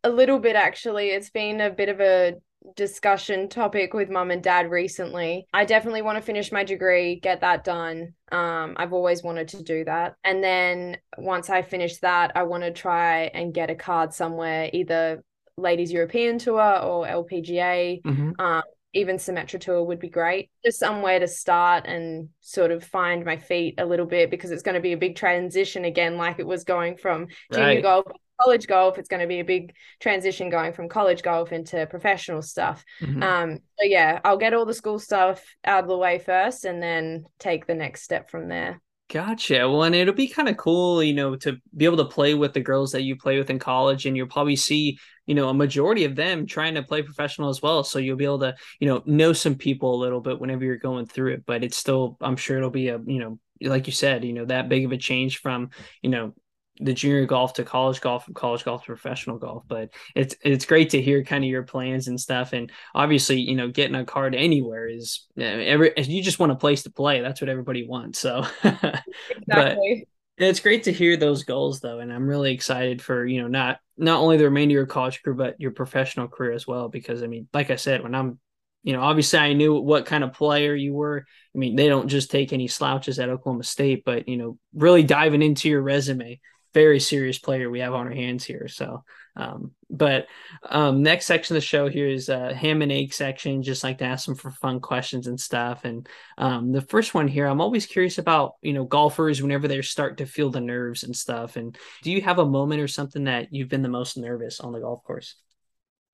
[0.05, 1.09] A little bit, actually.
[1.09, 2.35] It's been a bit of a
[2.77, 5.47] discussion topic with mum and dad recently.
[5.53, 8.15] I definitely want to finish my degree, get that done.
[8.31, 10.15] Um, I've always wanted to do that.
[10.23, 14.71] And then once I finish that, I want to try and get a card somewhere,
[14.73, 15.23] either
[15.57, 18.01] Ladies European Tour or LPGA.
[18.05, 18.39] Mhm.
[18.39, 18.63] Um,
[18.95, 20.51] even Symetra Tour would be great.
[20.65, 24.63] Just somewhere to start and sort of find my feet a little bit because it's
[24.63, 27.83] going to be a big transition again, like it was going from junior Right.
[27.83, 28.07] golf
[28.41, 32.43] college golf it's going to be a big transition going from college golf into professional
[32.43, 33.23] stuff Mhm.
[33.23, 36.83] um so yeah i'll get all the school stuff out of the way first and
[36.83, 39.67] then take the next step from there Gotcha.
[39.67, 42.53] Well, and it'll be kind of cool, you know, to be able to play with
[42.53, 45.55] the girls that you play with in college, and you'll probably see, you know, a
[45.55, 47.83] majority of them trying to play professional as well.
[47.85, 50.77] So you'll be able to, you know, know some people a little bit whenever you're
[50.77, 51.47] going through it.
[51.47, 54.45] But it's still, I'm sure it'll be a, you know, like you said, you know,
[54.45, 55.71] that big of a change from,
[56.03, 56.35] you know,
[56.81, 60.65] the junior golf to college golf from college golf to professional golf but it's it's
[60.65, 64.05] great to hear kind of your plans and stuff and obviously you know getting a
[64.05, 67.87] card anywhere is eh, every you just want a place to play that's what everybody
[67.87, 70.07] wants so exactly.
[70.37, 73.49] but it's great to hear those goals though and i'm really excited for you know
[73.49, 76.89] not not only the remainder of your college career but your professional career as well
[76.89, 78.39] because i mean like i said when i'm
[78.83, 81.27] you know, obviously I knew what kind of player you were.
[81.55, 85.03] I mean, they don't just take any slouches at Oklahoma State, but you know, really
[85.03, 86.41] diving into your resume
[86.79, 88.69] very serious player we have on our hands here.
[88.69, 89.03] So,
[89.35, 90.27] um, but
[90.63, 93.65] um, next section of the show here is a ham and egg section.
[93.65, 95.85] Just like to ask them for fun questions and stuff.
[95.85, 99.83] And um, the first one here, I'm always curious about you know golfers whenever they
[99.83, 101.57] start to feel the nerves and stuff.
[101.57, 104.73] And do you have a moment or something that you've been the most nervous on
[104.73, 105.35] the golf course?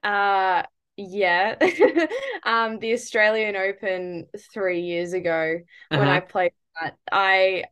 [0.02, 0.62] Uh
[0.96, 1.56] yeah.
[2.44, 5.58] um the Australian Open 3 years ago
[5.90, 6.00] uh-huh.
[6.00, 7.64] when I played that I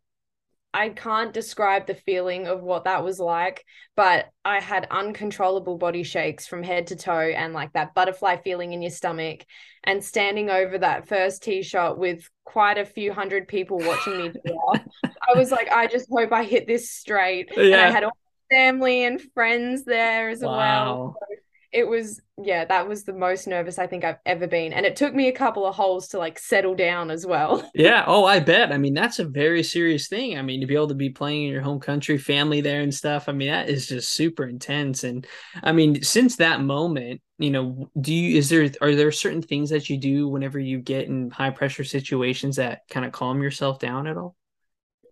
[0.74, 6.02] I can't describe the feeling of what that was like, but I had uncontrollable body
[6.02, 9.44] shakes from head to toe and like that butterfly feeling in your stomach.
[9.84, 14.32] And standing over that first tee shot with quite a few hundred people watching me
[15.04, 17.50] I was like, I just hope I hit this straight.
[17.56, 17.64] Yeah.
[17.64, 18.12] And I had all
[18.50, 20.56] my family and friends there as wow.
[20.56, 21.16] well.
[21.18, 21.41] So
[21.72, 24.96] it was yeah that was the most nervous i think i've ever been and it
[24.96, 27.68] took me a couple of holes to like settle down as well.
[27.74, 28.72] Yeah oh i bet.
[28.72, 30.38] I mean that's a very serious thing.
[30.38, 32.94] I mean to be able to be playing in your home country family there and
[32.94, 35.26] stuff i mean that is just super intense and
[35.62, 39.70] i mean since that moment you know do you is there are there certain things
[39.70, 43.78] that you do whenever you get in high pressure situations that kind of calm yourself
[43.78, 44.36] down at all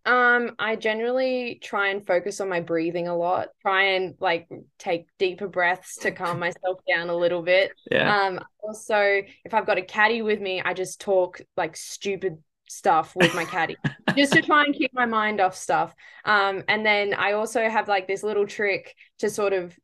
[0.06, 3.48] um, I generally try and focus on my breathing a lot.
[3.62, 7.72] Try and like take deeper breaths to calm myself down a little bit.
[7.90, 8.16] Yeah.
[8.16, 13.16] Um, also, if I've got a caddy with me, I just talk like stupid stuff
[13.16, 13.76] with my caddy
[14.16, 15.94] just to try and keep my mind off stuff.
[16.24, 19.76] Um, and then I also have like this little trick to sort of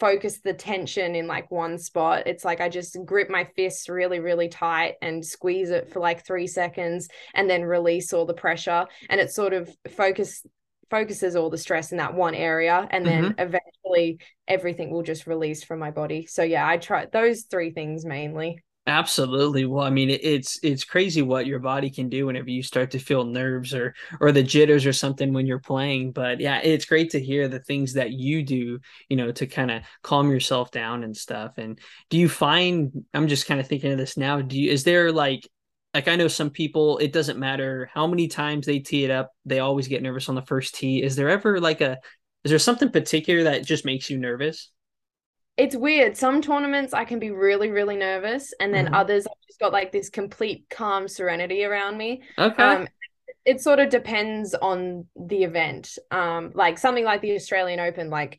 [0.00, 2.26] focus the tension in like one spot.
[2.26, 6.24] It's like I just grip my fists really, really tight and squeeze it for like
[6.24, 8.86] three seconds and then release all the pressure.
[9.10, 10.44] And it sort of focus
[10.90, 13.40] focuses all the stress in that one area and then mm-hmm.
[13.40, 16.26] eventually everything will just release from my body.
[16.26, 18.62] So yeah, I try those three things mainly.
[18.86, 19.64] Absolutely.
[19.64, 22.98] Well, I mean, it's it's crazy what your body can do whenever you start to
[22.98, 26.12] feel nerves or or the jitters or something when you're playing.
[26.12, 29.70] But yeah, it's great to hear the things that you do, you know, to kind
[29.70, 31.56] of calm yourself down and stuff.
[31.56, 31.78] And
[32.10, 35.10] do you find I'm just kind of thinking of this now, do you is there
[35.12, 35.48] like
[35.94, 39.30] like I know some people it doesn't matter how many times they tee it up,
[39.46, 41.02] they always get nervous on the first tee.
[41.02, 41.96] Is there ever like a
[42.44, 44.70] is there something particular that just makes you nervous?
[45.56, 46.16] It's weird.
[46.16, 48.94] Some tournaments I can be really, really nervous, and then mm-hmm.
[48.94, 52.22] others I've just got like this complete calm serenity around me.
[52.38, 52.62] Okay.
[52.62, 52.88] Um,
[53.44, 55.98] it sort of depends on the event.
[56.10, 58.38] Um, like something like the Australian Open, like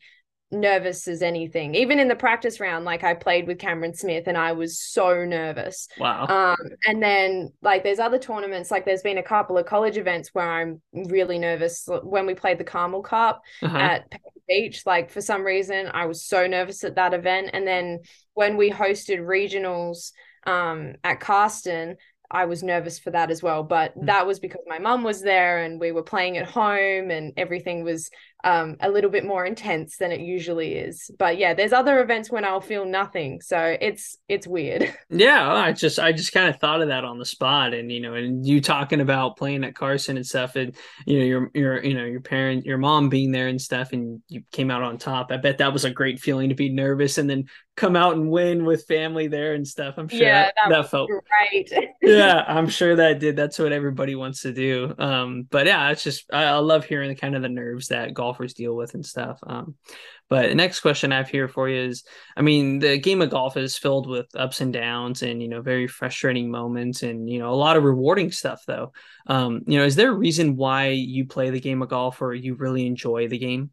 [0.50, 1.74] nervous as anything.
[1.74, 5.24] Even in the practice round, like I played with Cameron Smith and I was so
[5.24, 5.88] nervous.
[5.98, 6.26] Wow.
[6.26, 10.30] Um, and then like there's other tournaments, like there's been a couple of college events
[10.32, 11.88] where I'm really nervous.
[12.02, 13.76] When we played the Carmel Cup uh-huh.
[13.76, 14.12] at
[14.48, 17.50] Beach, like for some reason I was so nervous at that event.
[17.52, 18.00] And then
[18.34, 20.12] when we hosted regionals
[20.46, 21.96] um at Karsten,
[22.30, 23.62] I was nervous for that as well.
[23.62, 24.06] But hmm.
[24.06, 27.84] that was because my mum was there and we were playing at home and everything
[27.84, 28.10] was
[28.44, 31.10] um, a little bit more intense than it usually is.
[31.18, 33.40] But yeah, there's other events when I'll feel nothing.
[33.40, 34.94] So it's it's weird.
[35.08, 37.72] Yeah, I just I just kind of thought of that on the spot.
[37.74, 40.74] And you know, and you talking about playing at Karsten and stuff, and
[41.06, 44.20] you know, your your you know, your parent, your mom being there and stuff, and
[44.28, 45.30] you came out on top.
[45.30, 47.46] I bet that was a great feeling to be nervous and then
[47.76, 49.94] come out and win with family there and stuff.
[49.98, 51.70] I'm sure yeah, that, that, that felt right.
[52.02, 53.36] yeah, I'm sure that did.
[53.36, 54.94] That's what everybody wants to do.
[54.98, 58.14] Um, but yeah, it's just I, I love hearing the kind of the nerves that
[58.26, 59.38] golfers deal with and stuff.
[59.46, 59.76] Um,
[60.28, 62.02] but the next question I have here for you is,
[62.36, 65.62] I mean, the game of golf is filled with ups and downs and you know
[65.62, 68.92] very frustrating moments and you know a lot of rewarding stuff though.
[69.28, 72.34] Um, you know, is there a reason why you play the game of golf or
[72.34, 73.70] you really enjoy the game?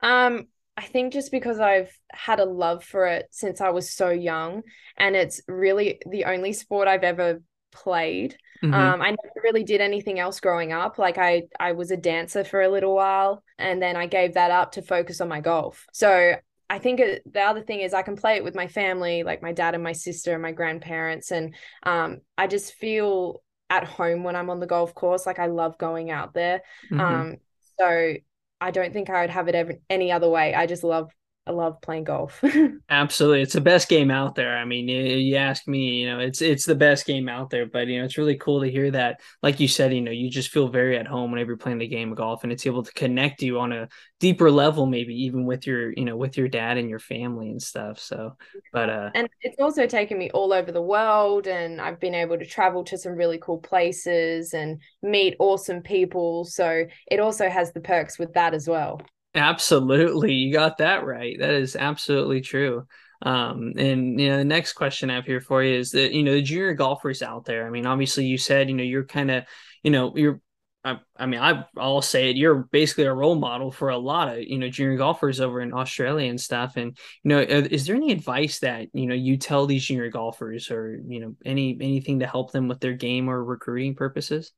[0.00, 4.10] Um, I think just because I've had a love for it since I was so
[4.10, 4.62] young,
[4.96, 7.40] and it's really the only sport I've ever
[7.72, 8.36] played.
[8.62, 8.74] Mm-hmm.
[8.74, 10.98] Um, I never really did anything else growing up.
[10.98, 14.50] Like I, I was a dancer for a little while, and then I gave that
[14.50, 15.86] up to focus on my golf.
[15.92, 16.36] So
[16.70, 19.42] I think it, the other thing is I can play it with my family, like
[19.42, 24.22] my dad and my sister and my grandparents, and um, I just feel at home
[24.22, 25.26] when I'm on the golf course.
[25.26, 26.62] Like I love going out there.
[26.90, 27.00] Mhm.
[27.00, 27.36] Um,
[27.78, 28.14] so
[28.60, 30.54] I don't think I would have it ever any other way.
[30.54, 31.10] I just love
[31.44, 32.42] I love playing golf.
[32.88, 34.56] Absolutely, it's the best game out there.
[34.56, 37.66] I mean, you, ask me, you know, it's it's the best game out there.
[37.66, 39.20] But you know, it's really cool to hear that.
[39.42, 41.88] Like you said, you know, you just feel very at home whenever you're playing the
[41.88, 43.88] game of golf, and it's able to connect you on a
[44.20, 47.60] deeper level, maybe even with your, you know, with your dad and your family and
[47.60, 47.98] stuff.
[47.98, 48.36] So,
[48.72, 52.38] but uh, and it's also taken me all over the world, and I've been able
[52.38, 56.44] to travel to some really cool places and meet awesome people.
[56.44, 59.00] So it also has the perks with that as well.
[59.34, 60.34] Absolutely.
[60.34, 61.38] You got that right.
[61.38, 62.86] That is absolutely true.
[63.22, 66.22] Um, and you know, the next question I have here for you is that, you
[66.22, 67.66] know, the junior golfers out there.
[67.66, 69.44] I mean, obviously you said, you know, you're kind of,
[69.82, 70.40] you know, you're
[70.84, 72.36] I, I mean, I, I'll say it.
[72.36, 75.72] You're basically a role model for a lot of you know junior golfers over in
[75.72, 76.76] Australia and stuff.
[76.76, 80.70] And you know, is there any advice that you know you tell these junior golfers,
[80.70, 84.52] or you know, any anything to help them with their game or recruiting purposes?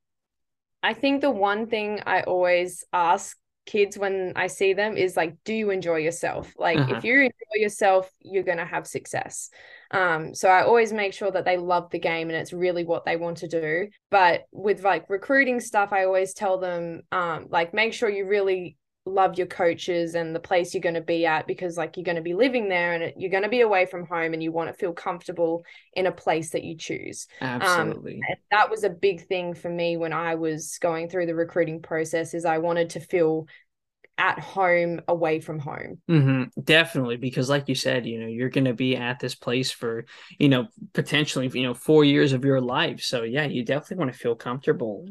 [0.82, 3.36] I think the one thing I always ask
[3.66, 6.52] kids when I see them is like, do you enjoy yourself?
[6.58, 6.96] Like, uh-huh.
[6.96, 9.50] if you enjoy yourself, you're going to have success.
[9.90, 13.04] Um, so I always make sure that they love the game and it's really what
[13.04, 13.88] they want to do.
[14.10, 18.76] But with like recruiting stuff, I always tell them, um, like, make sure you really
[19.06, 22.16] love your coaches and the place you're going to be at because like you're going
[22.16, 24.68] to be living there and you're going to be away from home and you want
[24.70, 27.26] to feel comfortable in a place that you choose.
[27.40, 28.14] Um, absolutely.
[28.14, 31.82] um, that was a big thing for me when i was going through the recruiting
[31.82, 33.46] process is i wanted to feel
[34.16, 36.44] at home away from home mm-hmm.
[36.62, 40.04] definitely because like you said you know you're going to be at this place for
[40.38, 44.12] you know potentially you know four years of your life so yeah you definitely want
[44.12, 45.06] to feel comfortable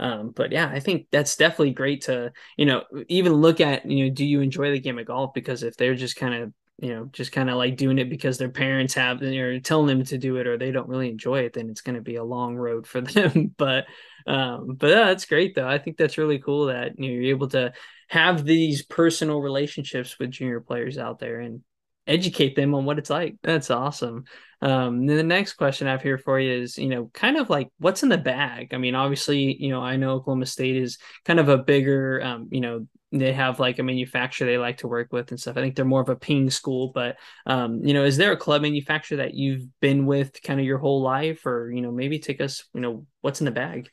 [0.00, 4.04] um, but yeah i think that's definitely great to you know even look at you
[4.04, 6.94] know do you enjoy the game of golf because if they're just kind of you
[6.94, 10.16] know, just kind of like doing it because their parents have or telling them to
[10.16, 12.56] do it or they don't really enjoy it, then it's going to be a long
[12.56, 13.52] road for them.
[13.56, 13.86] but,
[14.26, 15.68] um, but yeah, that's great though.
[15.68, 17.72] I think that's really cool that you know, you're able to
[18.08, 21.62] have these personal relationships with junior players out there and
[22.06, 23.36] educate them on what it's like.
[23.42, 24.24] That's awesome.
[24.60, 27.50] Um, then the next question I have here for you is, you know, kind of
[27.50, 28.72] like what's in the bag.
[28.72, 32.48] I mean, obviously, you know, I know Oklahoma State is kind of a bigger, um,
[32.50, 35.56] you know, they have like a manufacturer they like to work with and stuff.
[35.56, 38.36] I think they're more of a ping school, but um, you know, is there a
[38.36, 42.18] club manufacturer that you've been with kind of your whole life, or you know, maybe
[42.18, 43.90] take us, you know, what's in the bag?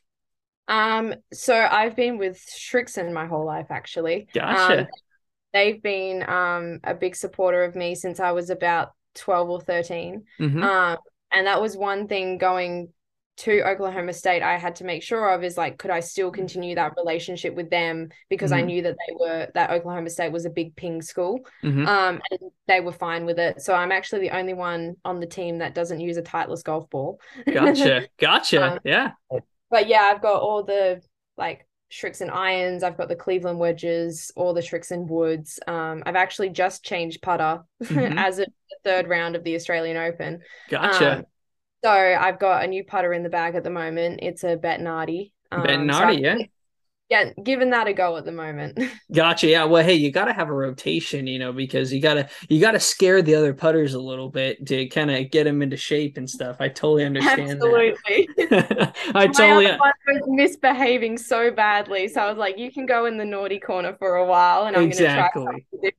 [0.68, 4.28] Um, so I've been with Srixon my whole life, actually.
[4.34, 4.82] Gotcha.
[4.82, 4.88] Um,
[5.54, 10.24] they've been um a big supporter of me since I was about twelve or 13
[10.40, 10.62] mm-hmm.
[10.62, 10.98] Um,
[11.32, 12.90] and that was one thing going
[13.38, 16.76] to Oklahoma State, I had to make sure of is like, could I still continue
[16.76, 18.64] that relationship with them because mm-hmm.
[18.64, 21.86] I knew that they were that Oklahoma State was a big ping school, mm-hmm.
[21.86, 23.62] um, and they were fine with it.
[23.62, 26.90] So I'm actually the only one on the team that doesn't use a Titleist golf
[26.90, 27.20] ball.
[27.52, 29.12] Gotcha, gotcha, um, yeah.
[29.76, 31.02] But yeah, I've got all the
[31.36, 32.82] like Srixon irons.
[32.82, 35.60] I've got the Cleveland wedges, all the Srixon woods.
[35.68, 38.18] Um, I've actually just changed putter mm-hmm.
[38.18, 38.46] as a
[38.86, 40.40] third round of the Australian Open.
[40.70, 41.18] Gotcha.
[41.18, 41.26] Um,
[41.84, 44.22] so I've got a new putter in the bag at the moment.
[44.24, 45.34] It's a Bettinardi.
[45.52, 46.38] Um, Bettinardi, so yeah
[47.10, 48.80] yeah, giving that a go at the moment.
[49.14, 49.48] gotcha.
[49.48, 49.66] Yeah.
[49.66, 52.80] Well, hey, you got to have a rotation, you know, because you gotta you gotta
[52.80, 56.28] scare the other putters a little bit to kind of get them into shape and
[56.28, 56.58] stuff.
[56.60, 58.28] I totally understand Absolutely.
[59.14, 63.26] I totally was misbehaving so badly, so I was like, you can go in the
[63.26, 65.44] naughty corner for a while, and I'm exactly.
[65.44, 65.92] going to try something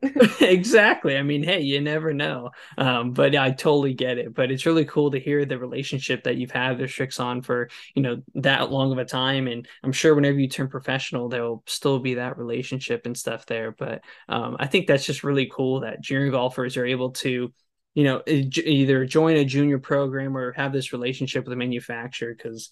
[0.00, 0.40] different.
[0.40, 1.16] exactly.
[1.16, 2.50] I mean, hey, you never know.
[2.78, 4.34] Um, but I totally get it.
[4.34, 8.02] But it's really cool to hear the relationship that you've had with Srixon for you
[8.02, 11.98] know that long of a time, and I'm sure whenever you turn professional, there'll still
[11.98, 13.72] be that relationship and stuff there.
[13.72, 17.52] But um, I think that's just really cool that junior golfers are able to,
[17.94, 22.70] you know, either join a junior program or have this relationship with a manufacturer because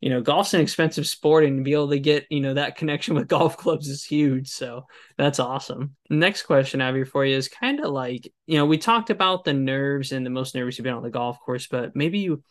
[0.00, 2.76] you know golf's an expensive sport and to be able to get you know that
[2.76, 4.84] connection with golf clubs is huge so
[5.16, 8.66] that's awesome next question i have here for you is kind of like you know
[8.66, 11.66] we talked about the nerves and the most nervous you've been on the golf course
[11.66, 12.42] but maybe you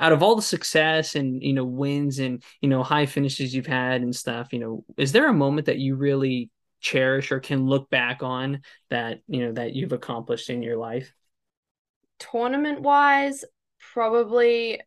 [0.00, 3.66] out of all the success and you know wins and you know high finishes you've
[3.66, 7.66] had and stuff you know is there a moment that you really cherish or can
[7.66, 11.12] look back on that you know that you've accomplished in your life?
[12.18, 13.44] Tournament wise
[13.92, 14.80] probably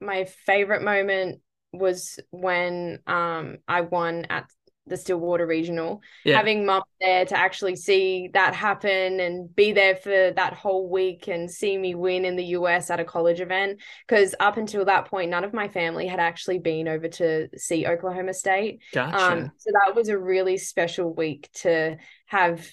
[0.00, 1.40] my favorite moment
[1.72, 4.46] was when um I won at
[4.86, 6.36] the Stillwater Regional, yeah.
[6.36, 11.28] having mum there to actually see that happen and be there for that whole week
[11.28, 13.80] and see me win in the US at a college event.
[14.06, 17.86] Because up until that point, none of my family had actually been over to see
[17.86, 18.80] Oklahoma State.
[18.92, 19.16] Gotcha.
[19.16, 22.66] Um, so that was a really special week to have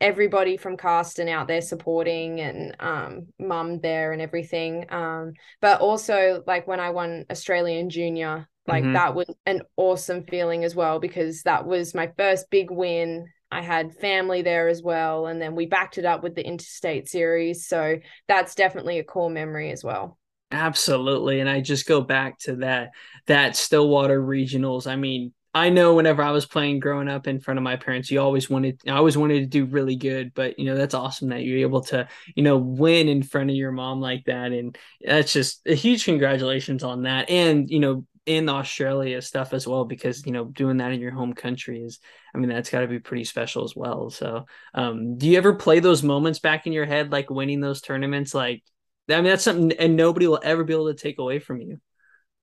[0.00, 4.86] everybody from Karsten out there supporting and um mum there and everything.
[4.90, 8.92] Um, but also like when I won Australian junior, like mm-hmm.
[8.94, 13.26] that was an awesome feeling as well because that was my first big win.
[13.50, 15.26] I had family there as well.
[15.26, 17.66] And then we backed it up with the interstate series.
[17.66, 17.96] So
[18.28, 20.18] that's definitely a core memory as well.
[20.52, 21.40] Absolutely.
[21.40, 22.90] And I just go back to that
[23.26, 24.86] that Stillwater regionals.
[24.86, 28.10] I mean, I know whenever I was playing growing up in front of my parents,
[28.10, 31.28] you always wanted I always wanted to do really good, but you know, that's awesome
[31.30, 34.52] that you're able to, you know, win in front of your mom like that.
[34.52, 37.30] And that's just a huge congratulations on that.
[37.30, 41.12] And, you know, in Australia stuff as well, because you know, doing that in your
[41.12, 41.98] home country is
[42.34, 44.10] I mean, that's gotta be pretty special as well.
[44.10, 47.80] So um do you ever play those moments back in your head, like winning those
[47.80, 48.34] tournaments?
[48.34, 48.62] Like
[49.08, 51.80] I mean, that's something and nobody will ever be able to take away from you.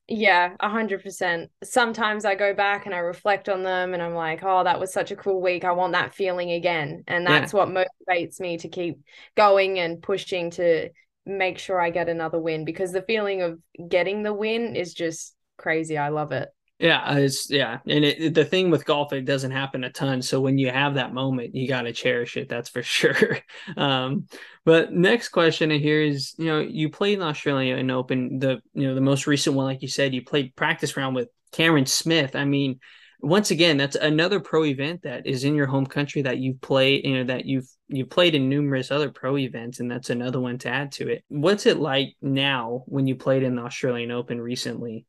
[0.09, 1.51] Yeah, a hundred percent.
[1.65, 4.93] Sometimes I go back and I reflect on them and I'm like, oh, that was
[4.93, 5.65] such a cool week.
[5.65, 7.03] I want that feeling again.
[7.07, 7.59] And that's yeah.
[7.59, 8.99] what motivates me to keep
[9.35, 10.89] going and pushing to
[11.25, 13.59] make sure I get another win because the feeling of
[13.89, 15.97] getting the win is just crazy.
[15.97, 16.49] I love it.
[16.79, 20.21] Yeah, it's yeah, and it, the thing with golf, it doesn't happen a ton.
[20.21, 22.49] So when you have that moment, you got to cherish it.
[22.49, 23.39] That's for sure.
[23.75, 24.27] Um,
[24.63, 28.87] but next question here is, you know, you played in Australia and Open, the you
[28.87, 32.35] know the most recent one, like you said, you played practice round with Cameron Smith.
[32.35, 32.79] I mean,
[33.21, 37.03] once again, that's another pro event that is in your home country that you've played,
[37.03, 40.59] you know, that you've you played in numerous other pro events, and that's another one
[40.59, 41.23] to add to it.
[41.27, 45.07] What's it like now when you played in the Australian Open recently?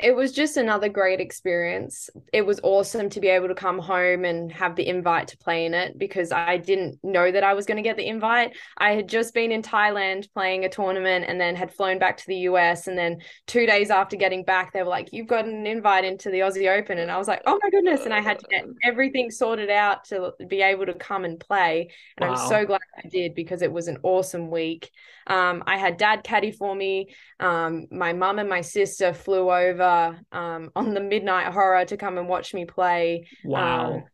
[0.00, 2.08] It was just another great experience.
[2.32, 5.66] It was awesome to be able to come home and have the invite to play
[5.66, 8.56] in it because I didn't know that I was going to get the invite.
[8.78, 12.26] I had just been in Thailand playing a tournament and then had flown back to
[12.26, 12.86] the US.
[12.86, 16.30] And then two days after getting back, they were like, You've got an invite into
[16.30, 16.98] the Aussie Open.
[16.98, 18.04] And I was like, Oh my goodness.
[18.04, 21.90] And I had to get everything sorted out to be able to come and play.
[22.16, 22.34] And wow.
[22.36, 24.90] I'm so glad I did because it was an awesome week.
[25.26, 27.14] Um, I had dad caddy for me.
[27.38, 32.18] Um, my mum and my sister flew over um, on the Midnight Horror to come
[32.18, 33.26] and watch me play.
[33.44, 33.94] Wow.
[33.94, 34.04] Um,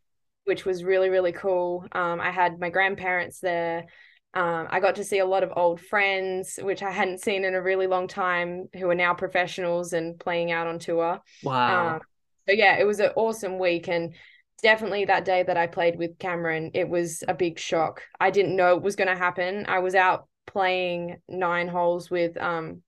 [0.44, 1.86] which was really, really cool.
[1.92, 3.86] Um, I had my grandparents there.
[4.32, 7.54] Um, I got to see a lot of old friends, which I hadn't seen in
[7.54, 11.20] a really long time, who are now professionals and playing out on tour.
[11.42, 11.96] Wow.
[11.96, 12.00] Um,
[12.48, 13.88] so, yeah, it was an awesome week.
[13.88, 14.14] And
[14.62, 18.02] definitely that day that I played with Cameron, it was a big shock.
[18.18, 19.66] I didn't know it was going to happen.
[19.68, 22.82] I was out playing nine holes with um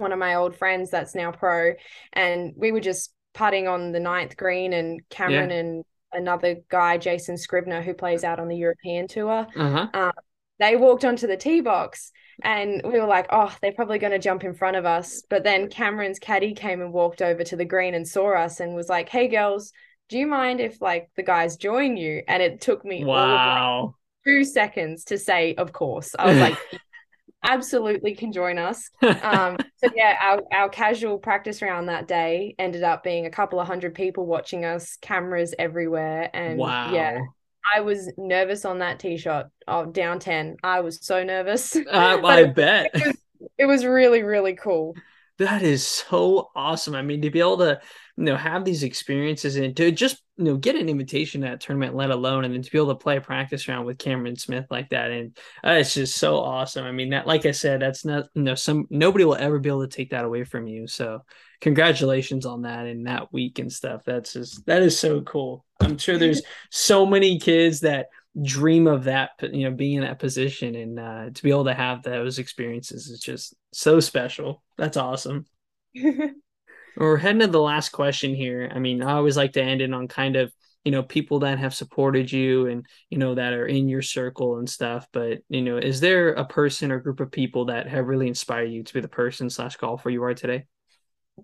[0.00, 1.74] one of my old friends that's now pro,
[2.12, 5.56] and we were just putting on the ninth green, and Cameron yeah.
[5.56, 9.46] and another guy, Jason Scrivener, who plays out on the European tour.
[9.54, 9.88] Uh-huh.
[9.92, 10.12] Um,
[10.58, 12.10] they walked onto the tee box
[12.42, 15.22] and we were like, oh, they're probably going to jump in front of us.
[15.28, 18.74] But then Cameron's caddy came and walked over to the green and saw us and
[18.74, 19.72] was like, hey, girls,
[20.08, 22.22] do you mind if like the guys join you?
[22.26, 23.84] And it took me wow.
[23.84, 23.94] Like
[24.24, 26.14] two seconds to say, of course.
[26.18, 26.58] I was like,
[27.42, 28.90] absolutely can join us.
[29.02, 33.60] Um, so yeah, our, our casual practice round that day ended up being a couple
[33.60, 36.92] of hundred people watching us, cameras everywhere, and wow.
[36.92, 37.20] yeah.
[37.74, 39.50] I was nervous on that tee shot.
[39.66, 40.56] Oh, down 10.
[40.62, 41.76] I was so nervous.
[41.76, 41.82] Uh,
[42.24, 42.90] I bet.
[42.94, 43.16] It was,
[43.58, 44.94] it was really, really cool.
[45.38, 46.94] That is so awesome.
[46.94, 47.80] I mean, to be able to
[48.18, 51.60] you know have these experiences and to just you know get an invitation to that
[51.60, 54.34] tournament let alone and then to be able to play a practice round with cameron
[54.34, 56.84] smith like that and uh, it's just so awesome.
[56.84, 59.68] I mean that like i said that's not you know some nobody will ever be
[59.68, 60.88] able to take that away from you.
[60.88, 61.22] So
[61.60, 64.02] congratulations on that and that week and stuff.
[64.04, 65.64] That's just that is so cool.
[65.80, 68.08] I'm sure there's so many kids that
[68.42, 71.74] dream of that you know being in that position and uh, to be able to
[71.74, 75.44] have those experiences is just so special that's awesome
[76.98, 78.70] We're heading to the last question here.
[78.74, 80.52] I mean, I always like to end it on kind of,
[80.84, 84.58] you know, people that have supported you and, you know, that are in your circle
[84.58, 85.06] and stuff.
[85.12, 88.72] But, you know, is there a person or group of people that have really inspired
[88.72, 90.66] you to be the person slash golfer you are today?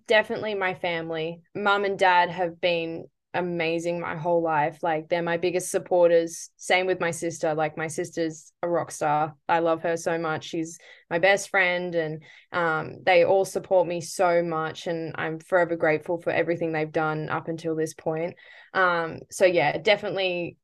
[0.09, 1.40] Definitely my family.
[1.55, 3.05] Mom and dad have been
[3.35, 4.78] amazing my whole life.
[4.82, 6.51] Like they're my biggest supporters.
[6.57, 7.55] Same with my sister.
[7.55, 9.35] Like my sister's a rock star.
[9.49, 10.45] I love her so much.
[10.45, 10.78] She's
[11.11, 12.22] my best friend and
[12.53, 17.28] um, they all support me so much and I'm forever grateful for everything they've done
[17.28, 18.35] up until this point.
[18.72, 20.57] Um, so yeah, definitely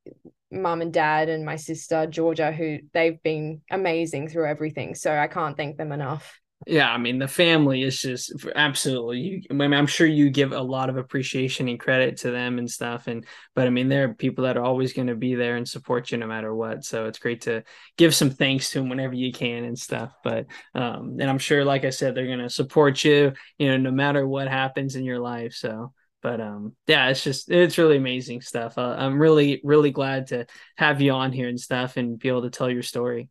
[0.51, 4.95] mum and dad and my sister Georgia who they've been amazing through everything.
[4.95, 9.55] So I can't thank them enough yeah i mean the family is just absolutely I
[9.55, 13.07] mean, i'm sure you give a lot of appreciation and credit to them and stuff
[13.07, 15.67] and but i mean there are people that are always going to be there and
[15.67, 17.63] support you no matter what so it's great to
[17.97, 21.65] give some thanks to them whenever you can and stuff but um and i'm sure
[21.65, 25.05] like i said they're going to support you you know no matter what happens in
[25.05, 29.63] your life so but um yeah it's just it's really amazing stuff uh, i'm really
[29.65, 30.45] really glad to
[30.77, 33.31] have you on here and stuff and be able to tell your story.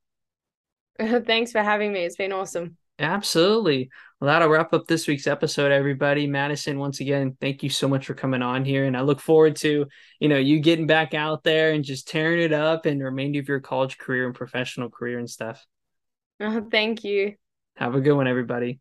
[1.00, 3.90] Thanks for having me it's been awesome absolutely.
[4.20, 6.28] Well that'll wrap up this week's episode everybody.
[6.28, 9.56] Madison once again thank you so much for coming on here and i look forward
[9.56, 9.86] to
[10.20, 13.40] you know you getting back out there and just tearing it up and the remainder
[13.40, 15.66] of your college career and professional career and stuff.
[16.40, 17.36] Uh, thank you.
[17.78, 18.80] Have a good one everybody.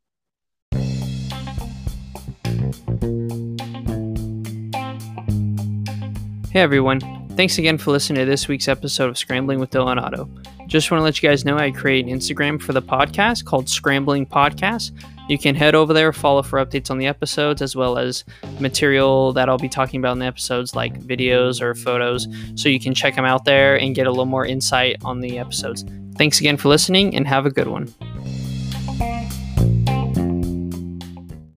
[6.51, 7.01] Hey everyone,
[7.37, 10.29] thanks again for listening to this week's episode of Scrambling with Dylan Otto.
[10.69, 13.71] Just want to let you guys know I create an Instagram for the podcast called
[13.71, 14.93] Scrambling Podcast.
[15.29, 18.23] You can head over there, follow for updates on the episodes, as well as
[18.61, 22.29] material that I'll be talking about in the episodes, like videos or photos.
[22.55, 25.39] So you can check them out there and get a little more insight on the
[25.39, 25.87] episodes.
[26.17, 27.93] Thanks again for listening and have a good one.